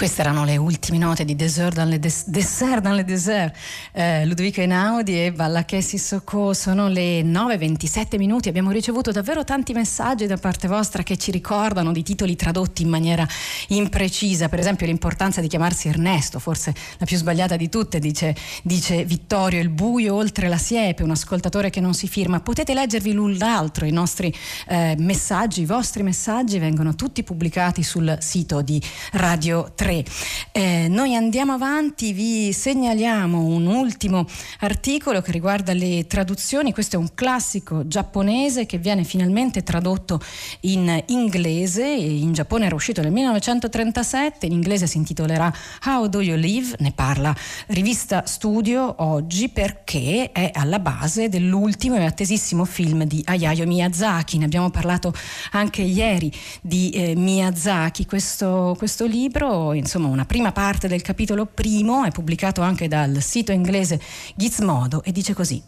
Queste 0.00 0.22
erano 0.22 0.46
le 0.46 0.56
ultime 0.56 0.96
note 0.96 1.26
di 1.26 1.36
Dessert 1.36 1.74
dans 1.74 1.86
le, 1.86 1.98
des- 1.98 2.24
Dessert 2.24 2.80
dans 2.80 2.96
le 2.96 3.04
Dessert, 3.04 3.52
eh, 3.92 4.24
Ludovico 4.24 4.62
Einaudi 4.62 5.26
e 5.26 5.30
Balla 5.30 5.62
Sissoko. 5.68 6.54
Sono 6.54 6.88
le 6.88 7.20
9.27 7.20 8.16
minuti. 8.16 8.48
Abbiamo 8.48 8.70
ricevuto 8.70 9.10
davvero 9.10 9.44
tanti 9.44 9.74
messaggi 9.74 10.26
da 10.26 10.38
parte 10.38 10.68
vostra 10.68 11.02
che 11.02 11.18
ci 11.18 11.30
ricordano 11.30 11.92
di 11.92 12.02
titoli 12.02 12.34
tradotti 12.34 12.80
in 12.80 12.88
maniera 12.88 13.28
imprecisa. 13.68 14.48
Per 14.48 14.58
esempio, 14.58 14.86
l'importanza 14.86 15.42
di 15.42 15.48
chiamarsi 15.48 15.88
Ernesto, 15.88 16.38
forse 16.38 16.72
la 16.96 17.04
più 17.04 17.18
sbagliata 17.18 17.56
di 17.56 17.68
tutte, 17.68 17.98
dice, 17.98 18.34
dice 18.62 19.04
Vittorio, 19.04 19.60
il 19.60 19.68
buio 19.68 20.14
oltre 20.14 20.48
la 20.48 20.56
siepe, 20.56 21.02
un 21.02 21.10
ascoltatore 21.10 21.68
che 21.68 21.80
non 21.80 21.92
si 21.92 22.08
firma. 22.08 22.40
Potete 22.40 22.72
leggervi 22.72 23.12
l'un 23.12 23.36
l'altro. 23.36 23.84
I 23.84 23.92
nostri 23.92 24.34
eh, 24.66 24.94
messaggi, 24.98 25.60
i 25.60 25.66
vostri 25.66 26.02
messaggi 26.02 26.58
vengono 26.58 26.94
tutti 26.94 27.22
pubblicati 27.22 27.82
sul 27.82 28.16
sito 28.18 28.62
di 28.62 28.82
Radio 29.12 29.70
3. 29.74 29.88
3. 29.90 30.04
Eh, 30.52 30.86
noi 30.88 31.16
andiamo 31.16 31.52
avanti, 31.52 32.12
vi 32.12 32.52
segnaliamo 32.52 33.42
un 33.42 33.66
ultimo 33.66 34.24
articolo 34.60 35.20
che 35.20 35.32
riguarda 35.32 35.72
le 35.72 36.06
traduzioni. 36.06 36.72
Questo 36.72 36.94
è 36.94 36.98
un 36.98 37.08
classico 37.14 37.86
giapponese 37.86 38.66
che 38.66 38.78
viene 38.78 39.02
finalmente 39.02 39.64
tradotto 39.64 40.20
in 40.60 41.02
inglese. 41.06 41.84
In 41.84 42.32
Giappone 42.32 42.66
era 42.66 42.74
uscito 42.74 43.02
nel 43.02 43.10
1937, 43.10 44.46
in 44.46 44.52
inglese 44.52 44.86
si 44.86 44.96
intitolerà 44.96 45.52
How 45.86 46.06
Do 46.06 46.20
You 46.20 46.36
Live? 46.36 46.76
Ne 46.78 46.92
parla 46.92 47.34
rivista 47.68 48.24
Studio 48.26 48.94
oggi 48.98 49.48
perché 49.48 50.30
è 50.30 50.50
alla 50.54 50.78
base 50.78 51.28
dell'ultimo 51.28 51.96
e 51.96 52.04
attesissimo 52.04 52.64
film 52.64 53.04
di 53.04 53.22
Hayao 53.24 53.66
Miyazaki. 53.66 54.38
Ne 54.38 54.44
abbiamo 54.44 54.70
parlato 54.70 55.12
anche 55.52 55.82
ieri 55.82 56.32
di 56.60 56.90
eh, 56.90 57.16
Miyazaki. 57.16 58.06
Questo, 58.06 58.74
questo 58.78 59.06
libro 59.06 59.72
insomma 59.80 60.08
una 60.08 60.24
prima 60.24 60.52
parte 60.52 60.86
del 60.86 61.02
capitolo 61.02 61.46
primo, 61.46 62.04
è 62.04 62.10
pubblicato 62.10 62.60
anche 62.62 62.86
dal 62.86 63.20
sito 63.20 63.50
inglese 63.50 64.00
Gizmodo 64.36 65.02
e 65.02 65.12
dice 65.12 65.34
così: 65.34 65.60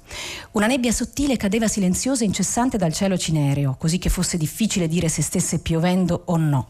Una 0.53 0.67
nebbia 0.67 0.93
sottile 0.93 1.37
cadeva 1.37 1.67
silenziosa 1.67 2.23
e 2.23 2.27
incessante 2.27 2.79
dal 2.79 2.93
cielo 2.93 3.19
cinereo, 3.19 3.75
così 3.79 3.99
che 3.99 4.09
fosse 4.09 4.37
difficile 4.37 4.87
dire 4.87 5.09
se 5.09 5.23
stesse 5.23 5.59
piovendo 5.59 6.23
o 6.27 6.37
no. 6.37 6.69